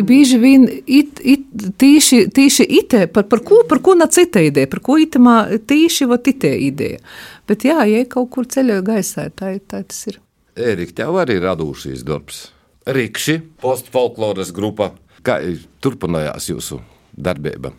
bieži 0.05 0.37
vien 0.41 0.67
it, 0.69 1.21
it, 1.25 1.47
tīši, 1.81 2.27
tīši 2.33 2.67
ite, 2.79 3.05
par, 3.13 3.25
par 3.31 3.41
ko, 3.45 3.63
par 3.69 3.81
ko 3.85 3.95
na 3.97 4.05
cita 4.13 4.43
ideja, 4.45 4.69
par 4.69 4.83
ko 4.85 4.99
itamā 5.01 5.37
tīši 5.69 6.09
va 6.11 6.19
titē 6.21 6.53
ideja. 6.67 7.01
Bet 7.49 7.65
jā, 7.65 7.79
ja 7.89 8.03
kaut 8.09 8.29
kur 8.35 8.45
ceļoja 8.45 8.85
gaisā, 8.85 9.25
tā, 9.33 9.55
tā 9.65 9.81
tas 9.81 10.03
ir. 10.11 10.19
Ērika, 10.53 10.99
tev 11.01 11.17
arī 11.23 11.39
radušies 11.41 12.05
darbs. 12.05 12.45
Rikši, 12.85 13.39
postfolkloras 13.63 14.53
grupa, 14.53 14.91
kā 15.25 15.39
turpinājās 15.81 16.51
jūsu 16.51 16.77
darbība? 17.17 17.73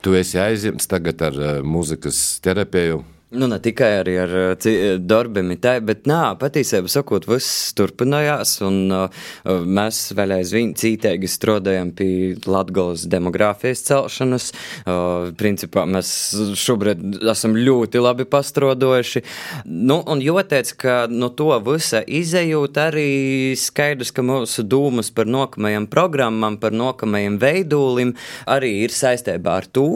Tu 0.00 0.16
esi 0.16 0.40
aizņemts 0.40 0.88
tagad 0.90 1.22
ar 1.22 1.36
uh, 1.38 1.56
mūzikas 1.62 2.40
terapiju 2.42 3.02
Nu, 3.30 3.46
ne 3.46 3.60
tikai 3.62 3.88
arī 4.00 4.16
ar 4.18 4.32
uh, 4.34 4.70
darbiem, 4.98 5.52
bet 5.86 6.08
nā, 6.10 6.32
patiesībā 6.34 6.90
sakot, 6.90 7.28
viss 7.30 7.68
turpinājās, 7.78 8.56
un 8.66 8.90
uh, 8.90 9.20
mēs 9.46 10.00
vēl 10.18 10.34
aizvien 10.34 10.72
cītīgi 10.74 11.30
strādājam 11.30 11.92
pie 11.94 12.32
Latgales 12.50 13.04
demogrāfijas 13.06 13.84
celšanas. 13.86 14.48
Uh, 14.82 15.28
principā 15.38 15.84
mēs 15.86 16.10
šobrīd 16.58 17.20
esam 17.30 17.54
ļoti 17.54 18.02
labi 18.02 18.26
pastrodojuši. 18.26 19.22
Nu, 19.70 20.00
un 20.10 20.24
jāteic, 20.26 20.74
ka 20.82 20.96
no 21.06 21.30
to 21.30 21.52
visa 21.68 22.02
izējūt 22.02 22.82
arī 22.82 23.06
skaidrs, 23.54 24.10
ka 24.10 24.26
mūsu 24.26 24.66
dūmas 24.66 25.12
par 25.14 25.30
nokamajam 25.30 25.86
programmam, 25.94 26.58
par 26.58 26.74
nokamajam 26.74 27.38
veidolim 27.38 28.16
arī 28.50 28.74
ir 28.88 28.98
saistībā 28.98 29.54
ar 29.62 29.70
to, 29.70 29.88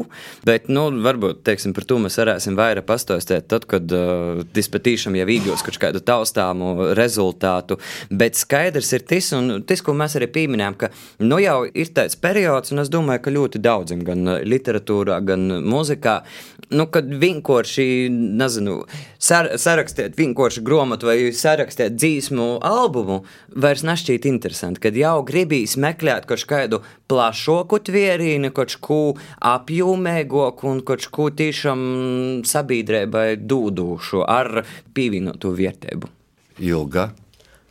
bet, 0.47 0.71
nu, 0.71 0.87
varbūt, 1.03 1.43
teiksim, 1.51 1.75
par 1.75 1.91
to 1.91 1.99
mēs 2.07 2.23
varēsim 2.23 2.63
vairāk 2.63 2.87
pastāstīt 2.87 3.24
izvērstēt 3.25 3.49
tad, 3.49 3.65
kad 3.67 3.93
uh, 3.93 4.43
dispatīšam 4.55 5.17
jau 5.17 5.27
īgos 5.29 5.65
kaut 5.65 5.79
kādu 5.81 6.01
taustāmu 6.01 6.95
rezultātu, 6.95 7.79
bet 8.11 8.37
skaidrs 8.37 8.93
ir 8.93 9.05
tas, 9.09 9.33
un 9.33 9.65
tas, 9.67 9.83
ko 9.83 9.95
mēs 9.95 10.17
arī 10.17 10.29
pieminējām, 10.33 10.77
ka 10.77 10.91
nu 11.21 11.39
jau 11.41 11.65
ir 11.67 11.93
tāds 11.95 12.17
periods, 12.17 12.73
un 12.73 12.81
es 12.81 12.91
domāju, 12.91 13.23
ka 13.25 13.35
ļoti 13.35 13.61
daudziem 13.63 14.05
gan 14.05 14.25
literatūrā, 14.45 15.21
gan 15.25 15.63
mūzikā, 15.65 16.23
nu, 16.75 16.87
kad 16.89 17.09
vienkārši, 17.09 18.09
nezinu, 18.11 18.85
sar 19.19 19.55
sarakstīt 19.59 20.17
vienkārši 20.19 20.63
grāmatu 20.65 21.09
vai 21.09 21.33
sarakstīt 21.33 21.97
dzīsmu 21.97 22.61
albumu, 22.65 23.23
vairs 23.55 23.85
nešķiet 23.87 24.29
interesanti, 24.29 24.83
kad 24.85 24.97
jau 24.97 25.17
gribīs 25.27 25.77
meklēt 25.81 26.29
kaut 26.29 26.45
kādu 26.49 26.83
plašāku 27.11 27.81
tvērīnu, 27.89 28.53
kaut 28.55 28.77
ko 28.85 29.01
apjomīgāku 29.45 30.71
un 30.71 30.83
kaut 30.87 31.09
ko 31.15 31.29
tiešām 31.35 31.85
sabiedrībai 32.49 33.14
dūdušu 33.39 34.25
ar 34.27 34.65
pievienotu 34.95 35.55
vērtību. 35.57 36.11
Ilga. 36.65 37.11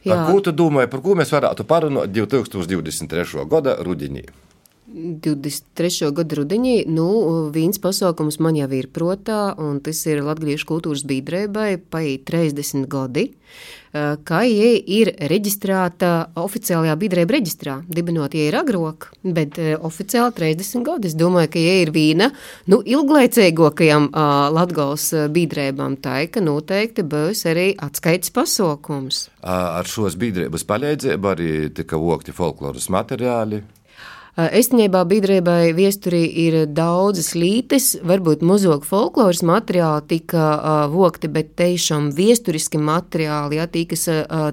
Jā. 0.04 0.12
Par 0.12 0.26
ko 0.28 0.40
tu 0.44 0.52
domāji, 0.52 0.92
par 0.92 1.04
ko 1.04 1.16
mēs 1.16 1.32
varētu 1.32 1.64
parunāt 1.68 2.12
2023. 2.12 3.46
gada 3.52 3.78
rudenī? 3.86 4.26
23. 4.94 6.12
gada 6.14 6.38
rudenī, 6.38 6.84
nu, 6.86 7.50
viens 7.54 7.80
pasākums 7.82 8.38
man 8.44 8.58
jau 8.60 8.70
ir 8.78 8.92
protā, 8.94 9.56
un 9.58 9.80
tas 9.82 10.04
ir 10.06 10.22
Latvijas 10.22 10.66
kultūras 10.70 11.02
biedrībai 11.10 11.80
paiet 11.90 12.28
30 12.30 12.86
gadi, 12.92 13.32
ka 13.94 14.44
ie 14.46 14.76
ir 14.78 15.12
reģistrēta 15.30 16.12
oficiālajā 16.38 16.94
biedrība 17.02 17.38
reģistrā, 17.38 17.80
dibinot 17.90 18.38
ie 18.38 18.48
ir 18.52 18.58
agrāk, 18.62 19.10
bet 19.26 19.58
oficiāli 19.58 20.38
30 20.38 20.86
gadi. 20.86 21.10
Es 21.10 21.18
domāju, 21.18 21.52
ka 21.54 21.62
ie 21.62 21.76
ir 21.84 21.94
viena, 21.94 22.30
nu, 22.70 22.84
ilglaicīgākajam 22.86 24.12
Latgals 24.54 25.10
biedrībām 25.34 25.98
tā, 26.06 26.24
ka 26.30 26.42
noteikti 26.42 27.06
būs 27.06 27.46
arī 27.50 27.72
atskaits 27.82 28.34
pasākums. 28.34 29.28
Ar 29.42 29.90
šos 29.90 30.18
biedrības 30.22 30.66
palīdzību 30.70 31.34
arī 31.34 31.54
tika 31.74 31.98
vokti 32.02 32.34
folkloras 32.34 32.90
materiāli. 32.94 33.66
Estenībā 34.34 35.04
biedrībai 35.06 35.76
viesturī 35.78 36.24
ir 36.26 36.56
daudzas 36.66 37.36
lītes, 37.38 37.92
varbūt 38.02 38.42
muzogu 38.42 38.82
folkloras 38.90 39.44
materiāli 39.46 40.08
tika 40.10 40.88
vokti, 40.90 41.30
bet 41.30 41.52
tiešām 41.62 42.08
viesturiski 42.18 42.82
materiāli, 42.82 43.60
jā, 43.60 43.68
tī, 43.70 43.84
kas 43.92 44.08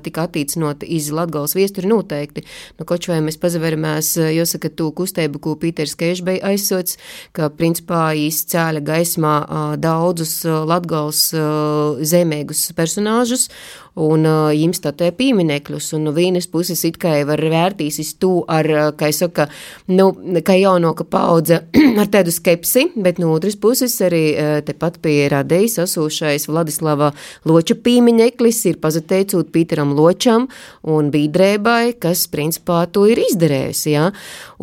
tika 0.05 0.27
attīcinot 0.29 0.85
iz 0.85 1.09
Latgals 1.17 1.57
viesturi 1.57 1.89
noteikti. 1.89 2.45
Nu, 2.77 2.85
koč 2.85 3.09
vai 3.09 3.23
mēs 3.25 3.41
pazaveramies, 3.41 4.13
jāsaka, 4.37 4.69
to 4.69 4.91
kustību, 4.93 5.41
ko 5.41 5.57
Pīters 5.57 5.97
Keiš 5.97 6.21
bija 6.29 6.53
aizsots, 6.53 7.01
ka 7.33 7.49
principā 7.49 8.11
izcēla 8.21 8.85
gaismā 8.85 9.37
daudzus 9.81 10.43
Latgals 10.45 11.31
uh, 11.33 11.97
zemēgus 12.05 12.69
personāžus, 12.77 13.49
un 13.99 14.27
uh, 14.29 14.51
jums 14.55 14.83
tā 14.83 14.93
te 14.97 15.11
pieminekļus, 15.17 15.93
un 15.97 16.07
no 16.09 16.15
vienas 16.17 16.47
puses 16.51 16.83
it 16.87 16.99
kā 17.01 17.17
var 17.27 17.41
vērtīsis 17.43 18.15
tu 18.23 18.45
ar, 18.49 18.67
kā 18.99 19.11
es 19.11 19.21
saku, 19.23 19.47
nu, 19.91 20.11
kā 20.47 20.57
jaunāka 20.59 21.07
paudze 21.09 21.63
ar 22.01 22.11
tādu 22.13 22.33
skepsi, 22.35 22.87
bet 22.97 23.19
no 23.23 23.33
otras 23.35 23.59
puses 23.61 23.97
arī 24.05 24.23
tepat 24.67 25.01
pie 25.03 25.29
radējas 25.33 25.81
asūšais 25.87 26.49
Vladislava 26.51 27.11
Loča 27.49 27.77
pīmiņeklis 27.81 28.63
ir 28.71 28.79
pazateicot 28.83 29.51
Pīteram 29.55 29.95
Ločam 29.97 30.49
un 30.87 31.11
Bīdrēbai, 31.13 31.97
kas 32.01 32.27
principā 32.33 32.83
to 32.93 33.07
ir 33.11 33.21
izdarējusi, 33.27 33.91
jā. 33.95 34.09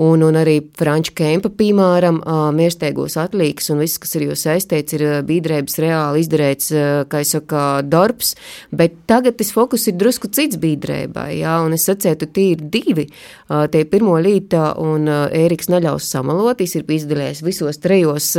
Un, 0.01 0.23
un 0.25 0.39
arī 0.39 0.59
Franča 0.77 1.13
Kempa, 1.17 1.51
piemēram, 1.57 2.21
miersteigos 2.57 3.17
atlīgs 3.21 3.71
un 3.73 3.81
viss, 3.83 3.99
kas 4.01 4.15
ir 4.17 4.27
jūs 4.29 4.45
saistīts, 4.47 4.97
ir 4.97 5.05
Bīdrēbas 5.27 5.79
reāli 5.83 6.23
izdarēts, 6.23 6.71
kā 7.11 7.23
es 7.23 7.33
saku, 7.35 7.63
darbs, 7.87 8.35
bet 8.71 8.97
tagad 9.17 9.37
tas 9.39 9.49
fokus 9.53 9.87
ir 9.89 9.97
drusku 9.97 10.29
cits 10.29 10.59
Bīdrēbai, 10.61 11.39
jā, 11.39 11.55
un 11.65 11.73
es 11.73 11.87
sacētu, 11.87 12.29
tie 12.33 12.51
ir 12.53 12.61
divi, 12.73 13.07
tie 13.47 13.83
pirmo 13.89 14.17
līta 14.21 14.75
un 14.81 15.07
Ēriks 15.09 15.71
neļaus 15.73 16.05
samalot, 16.13 16.59
viņš 16.61 16.75
ir 16.77 16.91
izdalējis 16.97 17.41
visos 17.45 17.81
trejos, 17.81 18.29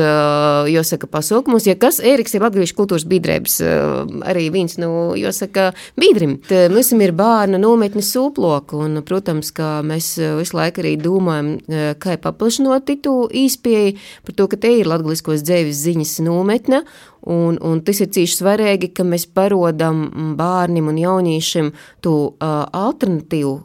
jāsaka, 0.70 1.10
pasaukumos, 1.10 1.66
ja 1.66 1.74
kas 1.80 1.98
Ēriks 1.98 2.36
ir 2.36 2.44
Latviešu 2.46 2.76
kultūras 2.78 3.06
Bīdrēbas, 3.10 3.58
arī 4.30 4.46
viens, 4.54 4.78
nu, 4.78 5.16
jāsaka, 5.18 5.72
Bīdrim. 5.98 6.38
Mums 6.70 6.92
ir 6.94 7.14
bērna 7.18 7.58
nometne 7.58 8.04
sūploku, 8.04 8.84
un, 8.86 9.02
protams, 9.08 9.50
ka 9.54 9.78
mēs 9.86 10.14
visu 10.38 10.58
laiku 10.58 10.84
arī 10.84 10.94
domājam, 11.02 11.56
kā 11.98 12.18
paplašinot 12.22 12.86
titu 12.88 13.18
īspēju 13.26 13.98
par 14.26 14.38
to, 14.38 14.50
ka 14.52 14.62
te 14.62 14.74
ir 14.78 14.90
latgaliskos 14.90 15.42
dzēvis 15.42 15.86
ziņas 15.88 16.18
nometne, 16.26 16.84
un, 17.26 17.58
un 17.62 17.80
tas 17.84 18.00
ir 18.02 18.10
cīši 18.14 18.38
svarīgi, 18.40 18.92
ka 18.94 19.06
mēs 19.06 19.26
parodam 19.34 20.06
bērniem 20.38 20.90
un 20.92 21.00
jauniešiem 21.00 21.72
to 22.04 22.14
uh, 22.30 22.64
alternatīvu 22.72 23.56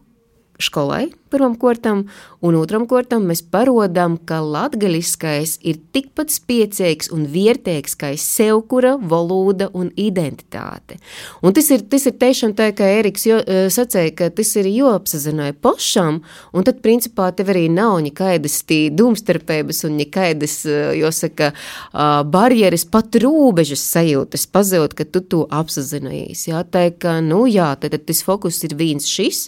skolai, 0.63 1.07
pirmam 1.34 1.56
kortam, 1.60 2.06
un 2.46 2.58
otram 2.60 2.86
kortam 2.89 3.26
mēs 3.30 3.41
parodam, 3.54 4.19
ka 4.30 4.39
latgaļiskais 4.46 5.58
ir 5.65 5.80
tikpat 5.96 6.34
spiecīgs 6.34 7.10
un 7.13 7.26
viertēks 7.34 7.98
kā 8.00 8.13
sevkura, 8.19 8.96
valoda 8.98 9.69
un 9.74 9.89
identitāte. 10.00 11.00
Un 11.41 11.56
tas 11.58 11.69
ir, 11.74 11.86
tas 11.89 12.06
ir 12.10 12.17
tiešām 12.22 12.54
tā, 12.58 12.69
kā 12.78 12.88
Eriks 13.00 13.26
jo, 13.28 13.39
e, 13.41 13.65
sacēja, 13.74 14.13
ka 14.19 14.30
tas 14.36 14.54
ir 14.62 14.69
jāapsazināja 14.69 15.56
pašam, 15.63 16.22
un 16.54 16.67
tad 16.67 16.84
principā 16.86 17.32
tev 17.36 17.54
arī 17.54 17.65
nav 17.74 17.98
nekaidas 18.06 18.60
tī 18.69 18.82
domstarpības 18.93 19.84
un 19.89 19.98
nekaidas, 20.02 20.60
e, 20.67 20.80
jāsaka, 21.02 21.52
barjeras, 22.34 22.86
pat 22.89 23.15
rūbežas 23.24 23.82
sajūtas 23.93 24.46
pazūt, 24.54 24.96
ka 24.98 25.08
tu 25.08 25.24
to 25.34 25.43
apsazinājies. 25.54 26.48
Jā, 26.50 26.63
tā 26.67 26.88
ka, 26.91 27.17
nu 27.26 27.43
jā, 27.50 27.72
tad, 27.80 27.96
tad 27.96 28.06
tas 28.10 28.24
fokus 28.26 28.62
ir 28.67 28.76
viens 28.80 29.08
šis, 29.10 29.48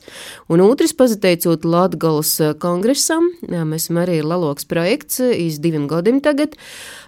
un 0.51 0.63
otrs 0.65 0.95
pazateicot 0.97 1.65
Latgales 1.75 2.33
eh, 2.41 2.53
kongresam, 2.61 3.27
mēs 3.45 3.87
esam 3.87 4.01
arī 4.03 4.21
Laloks 4.23 4.67
projekts, 4.69 5.19
iz 5.19 5.59
diviem 5.63 5.89
gadiem 5.91 6.21
tagad, 6.23 6.55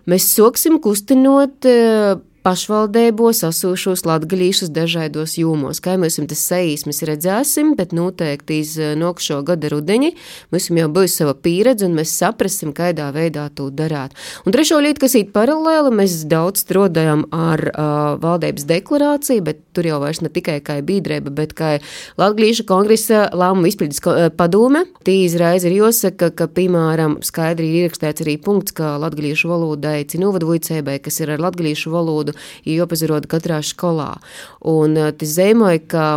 mēs 0.09 0.27
soksim 0.35 0.81
kustinot 0.83 1.67
eh, 1.67 2.17
pašvaldībos 2.47 3.41
asūšos 3.43 4.05
latgaļīšus 4.07 4.69
dažādos 4.71 5.33
jūmos. 5.35 5.81
Kā 5.83 5.97
mēs 5.99 6.15
tas 6.31 6.43
saīsmes 6.47 7.01
redzēsim, 7.09 7.73
bet 7.75 7.91
noteikti 7.95 8.61
iz 8.61 8.77
eh, 8.79 8.93
nokšo 8.95 9.41
gada 9.47 9.67
rudeņi 9.73 10.13
mums 10.53 10.69
jau 10.71 10.87
būs 10.95 11.17
sava 11.19 11.33
pieredze 11.35 11.83
un 11.87 11.97
mēs 11.97 12.13
saprasim, 12.15 12.71
kādā 12.77 13.09
veidā 13.15 13.49
to 13.55 13.67
darāt. 13.67 14.15
Un 14.45 14.55
trešo 14.55 14.79
lietu, 14.79 15.03
kas 15.03 15.17
ir 15.19 15.27
paralēli, 15.35 15.91
mēs 15.99 16.21
daudz 16.31 16.63
strādājam 16.63 17.25
ar 17.35 17.63
uh, 17.67 18.15
valdības 18.23 18.63
deklarāciju, 18.69 19.43
bet 19.43 19.59
tur 19.75 19.89
jau 19.89 19.99
vairs 20.03 20.23
ne 20.23 20.31
tikai 20.31 20.59
kā 20.63 20.79
bīdrēba, 20.87 21.33
bet 21.35 21.55
kā 21.57 21.73
Latgalīša 22.17 22.63
kongresa 22.69 23.25
lēmuma 23.35 23.67
izpildes 23.67 23.99
padome. 24.39 24.85
Tī 25.05 25.19
izreiz 25.25 25.67
ir 25.67 25.75
jāsaka, 25.75 26.31
ka, 26.37 26.47
piemēram, 26.47 27.19
skaidri 27.27 27.73
ir 27.73 27.87
ierakstīts 27.87 28.23
arī 28.23 28.37
punkts, 28.41 28.75
ka 28.77 28.95
latgalīšu 29.03 29.51
valodai 29.51 29.99
cinovadu 30.09 30.53
vicēbai, 30.53 30.97
kas 31.03 31.19
ir 31.23 31.35
ar 31.35 31.43
latgalīšu 31.43 31.91
valodu, 31.93 32.36
jāpazaroda 32.65 33.29
katrā 33.29 33.61
skolā. 33.65 34.15
Un 34.61 34.97
eh, 34.97 35.13
tas 35.17 35.37
zīmoja, 35.37 35.83
ka 35.87 36.07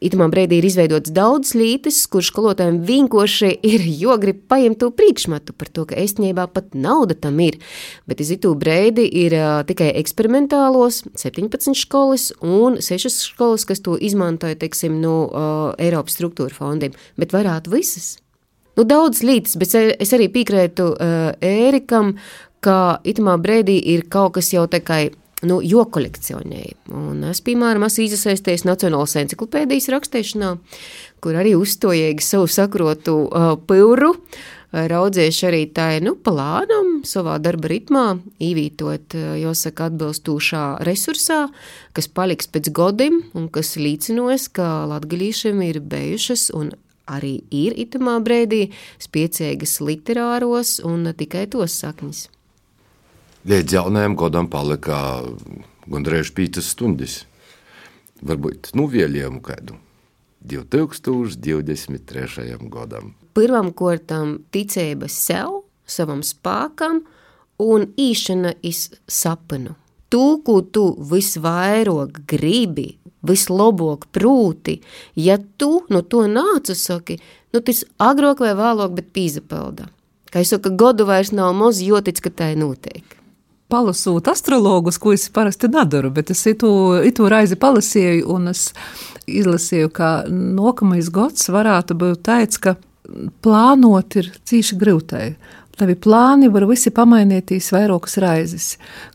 Itamā 0.00 0.30
brīdī 0.32 0.60
ir 0.60 0.64
izveidots 0.64 1.12
daudz 1.12 1.50
lītes, 1.52 1.98
kurš 2.08 2.30
skolotājiem 2.30 2.78
vienkārši 2.88 3.50
ir 3.68 3.82
jogrib 4.04 4.38
paņemt 4.48 4.80
to 4.80 4.88
priekšmetu 4.96 5.52
par 5.52 5.68
to, 5.68 5.84
ka 5.90 5.98
īstenībā 6.00 6.46
pat 6.54 6.72
nauda 6.72 7.16
tam 7.26 7.36
ir. 7.44 7.58
Bet 8.08 8.22
iz 8.24 8.30
itu 8.32 8.54
brīdi 8.56 9.04
ir 9.24 9.36
uh, 9.36 9.60
tikai 9.68 9.90
eksperimentālos 10.00 11.02
17 11.20 11.76
skolas 11.76 12.30
un 12.40 12.80
6 12.80 13.12
skolas, 13.12 13.68
kas 13.68 13.84
to 13.84 13.98
izmantoja, 14.00 14.56
teiksim, 14.62 14.96
no 15.04 15.14
uh, 15.26 15.62
Eiropas 15.76 16.16
struktūra 16.16 16.56
fondiem, 16.56 16.96
bet 17.20 17.36
varētu 17.36 17.76
visas. 17.76 18.14
Nu, 18.78 18.86
daudz 18.88 19.20
lītas, 19.26 19.58
bet 19.60 19.74
es 19.76 20.16
arī 20.16 20.30
piekrītu 20.32 20.94
uh, 20.94 21.32
Ērikam, 21.44 22.14
ka 22.64 23.00
itamā 23.04 23.36
brīdī 23.40 23.76
ir 23.92 24.06
kaut 24.08 24.38
kas 24.38 24.54
jau 24.54 24.64
kā 24.70 25.02
nu, 25.46 25.60
jo 25.64 25.84
kolekcionēju. 25.88 26.78
Un 26.96 27.24
es, 27.30 27.42
piemēram, 27.44 27.86
esmu 27.86 28.06
iesaistījies 28.06 28.66
Nacionālās 28.68 29.16
encyklopēdijas 29.22 29.90
rakstīšanā, 29.94 30.54
kur 31.24 31.38
arī 31.40 31.56
uzstājīgi 31.58 32.24
savu 32.24 32.48
sakrotu 32.50 33.20
uh, 33.26 33.52
pilru. 33.68 34.14
Raudzieši 34.70 35.46
arī 35.48 35.64
tā 35.74 35.88
nu, 35.98 36.12
plānam, 36.14 37.00
savā 37.02 37.40
darba 37.42 37.72
ritmā, 37.72 38.04
īvītot, 38.38 39.16
jāsaka, 39.40 39.88
atbilstošā 39.90 40.62
resursā, 40.86 41.40
kas 41.90 42.06
paliks 42.06 42.46
pēc 42.46 42.70
godiem 42.70 43.18
un 43.34 43.48
kas 43.50 43.74
līdzinos, 43.82 44.46
ka 44.54 44.86
latgaļīšiem 44.92 45.64
ir 45.66 45.82
bijušas 45.82 46.52
un 46.54 46.70
arī 47.10 47.40
ir 47.50 47.74
itamā 47.82 48.20
brēdī 48.22 48.68
spiecīgas 49.02 49.80
literāros 49.82 50.78
un 50.86 51.10
tikai 51.18 51.48
tos 51.50 51.74
sakņas. 51.82 52.28
Līdz 53.40 53.72
jaunajam 53.72 54.18
gadam 54.20 54.44
palika 54.52 55.24
gandrīz 55.88 56.28
5 56.36 56.60
stundas. 56.60 57.24
Varbūt 58.20 58.76
nu 58.76 58.84
vēlējumu 58.92 59.40
kādu 59.40 59.80
2023. 60.44 62.60
gadam. 62.68 63.16
Pirmam 63.32 63.72
kārtam 63.72 64.44
ticība 64.52 65.08
sev, 65.08 65.64
savam 65.88 66.20
spēkam 66.20 67.00
un 67.64 67.88
īšana 67.96 68.60
iz 68.60 68.92
sapnu. 69.08 69.72
Tu, 70.12 70.44
ko 70.44 70.60
tu 70.60 71.00
visvairāk 71.00 72.28
gribi, 72.28 73.00
vislabāk 73.24 74.04
prūti, 74.12 74.84
ja 75.16 75.40
tu 75.56 75.88
no 75.88 76.02
to 76.02 76.28
nācu 76.28 76.76
saki, 76.76 77.16
nu 77.56 77.64
tas 77.64 77.88
agrāk 77.96 78.44
vai 78.44 78.52
vēlāk, 78.58 78.92
bet 78.98 79.14
pīzapelda. 79.16 79.88
Kā 80.28 80.44
es 80.44 80.52
saku, 80.52 80.76
godu 80.76 81.08
vairs 81.08 81.32
nav 81.32 81.56
maz, 81.56 81.80
tic, 81.80 82.20
ka 82.20 82.28
tā 82.28 82.52
ir 82.52 82.60
noteikti 82.60 83.19
palasot 83.70 84.28
astrologus, 84.30 84.98
ko 85.00 85.14
es 85.16 85.28
parasti 85.32 85.70
nedaru, 85.72 86.10
bet 86.14 86.32
es 86.34 86.42
itu, 86.50 86.70
itu 87.06 87.28
raizi 87.30 87.58
palasīju, 87.60 88.26
un 88.34 88.50
es 88.52 88.70
izlasīju, 89.30 89.92
ka 89.94 90.12
nākamais 90.30 91.10
gads 91.14 91.50
varētu 91.52 91.96
būt 92.00 92.24
tāds, 92.26 92.60
ka 92.62 92.76
plānot 93.44 94.18
ir 94.20 94.30
cīši 94.46 94.78
grūtai. 94.80 95.24
Tavi 95.80 95.94
plāni 95.96 96.50
var 96.52 96.66
visi 96.68 96.90
pamainīties 96.92 97.70
vairākas 97.72 98.18
raizes. 98.20 98.64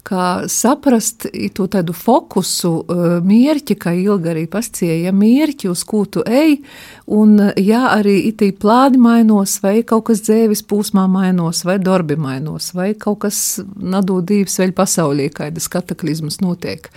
Kā 0.06 0.47
saprast 0.49 1.28
to 1.54 1.67
tādu 1.69 1.93
fokusu, 1.93 2.71
mērķi, 3.25 3.75
kā 3.78 3.93
ilgi 3.93 4.32
arī 4.32 4.45
pascieja 4.49 5.13
mērķi, 5.13 5.69
uz 5.69 5.84
ko 5.86 6.01
tu 6.10 6.23
ej, 6.25 6.56
un 7.13 7.38
ja 7.62 7.84
arī 7.91 8.15
itī 8.32 8.49
plāni 8.58 8.97
mainos, 9.01 9.60
vai 9.62 9.84
kaut 9.86 10.08
kas 10.10 10.23
dzēvis 10.25 10.65
pūsmā 10.65 11.06
mainos, 11.12 11.62
vai 11.69 11.78
darbi 11.78 12.17
mainos, 12.17 12.71
vai 12.73 12.95
kaut 12.97 13.21
kas 13.28 13.43
nadodīvs 13.78 14.58
vēl 14.63 14.73
pasaulī, 14.73 15.30
kādas 15.38 15.69
kataklizmas 15.69 16.41
notiek. 16.41 16.89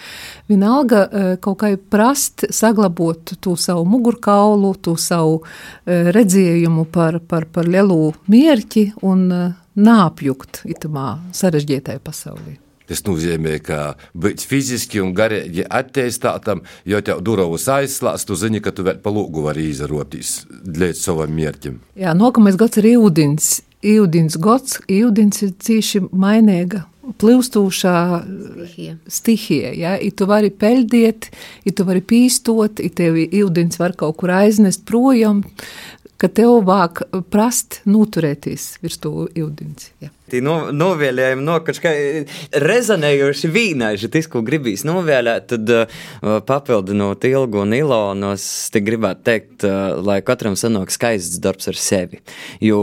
Vienalga 0.49 1.05
kaut 1.45 1.61
kā 1.61 1.75
prast 1.77 2.49
saglabot 2.57 3.37
to 3.37 3.57
savu 3.61 3.85
mugurkaulu, 3.85 4.73
to 4.81 4.97
savu 4.97 5.43
redzējumu 5.85 6.89
par, 6.89 7.21
par, 7.21 7.51
par 7.53 7.69
lielu 7.69 8.15
mērķi 8.33 8.91
un 9.05 9.27
nāpjukt 9.79 10.65
itamā 10.69 11.11
sarežģītajā 11.37 12.03
pasaulē. 12.05 12.59
Tas 12.89 13.03
nozīmē, 13.05 13.59
ka 13.61 13.79
būt 14.17 14.47
fiziski 14.49 15.03
un 15.05 15.13
garīgi 15.17 15.67
attīstītam, 15.69 16.63
jo 16.89 17.01
tev 17.05 17.21
durvis 17.25 17.69
aizslēgts, 17.69 18.25
tu 18.25 18.37
zini, 18.41 18.63
ka 18.65 18.73
tu 18.73 18.87
vēl 18.87 19.03
pa 19.05 19.13
lūgu 19.13 19.45
vari 19.45 19.67
izrotīs 19.69 20.39
līdz 20.65 21.03
savam 21.03 21.35
mērķim. 21.37 21.83
Jā, 22.01 22.17
nākamais 22.17 22.57
gads 22.61 22.81
ir 22.81 22.95
ūdens. 22.97 23.59
Ūdens 23.85 24.35
gads, 24.43 24.81
ūdens 24.91 25.45
ir 25.45 25.53
cīši 25.63 26.09
mainīga. 26.11 26.87
Plūstūšā 27.21 27.99
stihija. 29.09 29.71
Ja? 29.77 29.93
Tu 29.97 30.27
vari 30.29 30.51
peldēt, 30.51 31.29
i 31.65 31.73
tu 31.73 31.87
vari 31.89 32.03
pīstot, 32.05 32.83
i 32.85 32.91
tevi 32.93 33.29
ūdens 33.39 33.79
var 33.81 33.95
kaut 34.01 34.19
kur 34.21 34.33
aiznest 34.35 34.83
projām 34.89 35.45
ka 36.19 36.29
tev 36.29 36.63
vāk 36.67 37.05
prast 37.33 37.81
noturēties 37.87 38.71
virs 38.83 38.99
to 39.03 39.29
ūdens. 39.29 39.93
Ja. 40.03 40.13
Tī 40.29 40.41
no, 40.45 40.57
novēlējumi 40.75 41.45
no 41.45 41.59
kaut 41.65 41.81
kā 41.83 41.93
rezonējoši 42.65 43.51
vīnaiži, 43.55 44.11
tas, 44.13 44.29
ko 44.31 44.43
gribīs 44.47 44.85
novēlēt, 44.89 45.49
tad 45.55 45.73
uh, 45.75 46.03
papildinot 46.49 47.25
ilgu 47.29 47.63
un 47.65 47.75
ilonos, 47.77 48.45
te 48.73 48.83
gribētu 48.85 49.25
teikt, 49.29 49.67
uh, 49.67 49.97
lai 50.05 50.21
katram 50.27 50.57
sanāk 50.59 50.93
skaists 50.95 51.41
darbs 51.45 51.71
ar 51.73 51.79
sevi. 51.81 52.21
Jo 52.65 52.81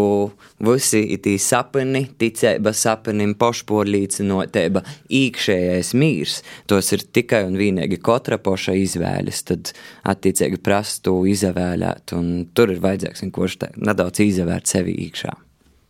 visi 0.65 1.03
ir 1.13 1.21
tī 1.25 1.36
sapni, 1.41 2.05
ticēba 2.19 2.73
sapnim, 2.75 3.36
pošporlīcinotība, 3.39 4.84
īkšējais 5.21 5.93
mīrs, 5.99 6.39
tos 6.69 6.91
ir 6.95 7.05
tikai 7.15 7.43
un 7.49 7.60
vienīgi 7.60 8.01
katra 8.03 8.39
poša 8.41 8.77
izvēles, 8.81 9.43
tad 9.49 9.73
attiecīgi 10.08 10.62
prastu 10.65 11.21
izavēlēt, 11.29 12.15
un 12.17 12.47
tur 12.55 12.73
ir 12.73 12.84
vajadzīgs 12.84 13.25
vienkārši 13.27 13.75
nedaudz 13.77 14.23
izavērt 14.25 14.71
sevi 14.71 14.95
iekšā. 15.08 15.44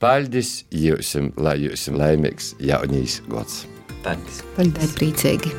Paldies 0.06 0.60
jums, 0.70 1.16
lai 1.42 1.56
jums 1.64 1.88
ir 1.90 1.96
laimīgs 1.98 2.52
jaunīs 2.62 3.16
gads. 3.26 3.64
Paldies! 4.06 4.44
Paldies, 4.54 4.92
priecīgi! 5.00 5.50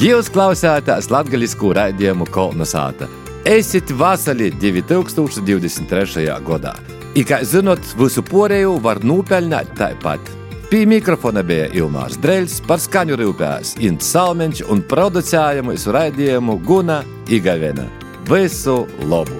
Jūs 0.00 0.30
klausāties 0.32 1.10
latviešu 1.12 1.74
raidījumu 1.76 2.24
Kolna 2.32 2.64
Sāta. 2.64 3.04
Esiet 3.44 3.92
vasarī 3.92 4.48
2023. 4.62 6.24
gadā. 6.46 6.72
I, 7.12 7.26
kā 7.28 7.42
zinot, 7.44 7.84
visu 8.00 8.24
porēju 8.24 8.78
var 8.80 9.02
nopelnīt 9.04 9.74
tāpat. 9.76 10.32
Pie 10.70 10.86
mikrofona 10.88 11.44
bija 11.44 11.68
Ilmārs 11.76 12.16
Dreļs, 12.22 12.62
par 12.64 12.80
skaņu 12.80 13.20
rūpējās 13.20 13.74
Ints 13.84 14.08
Salmeņš 14.14 14.64
un 14.72 14.80
producējumu 14.88 15.76
visu 15.76 15.92
raidījumu 15.92 16.56
Guna 16.64 17.02
Igavena. 17.28 17.84
Visu 18.32 18.86
labu! 19.04 19.36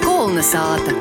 Kolna 0.00 0.40
Sāta! 0.54 0.96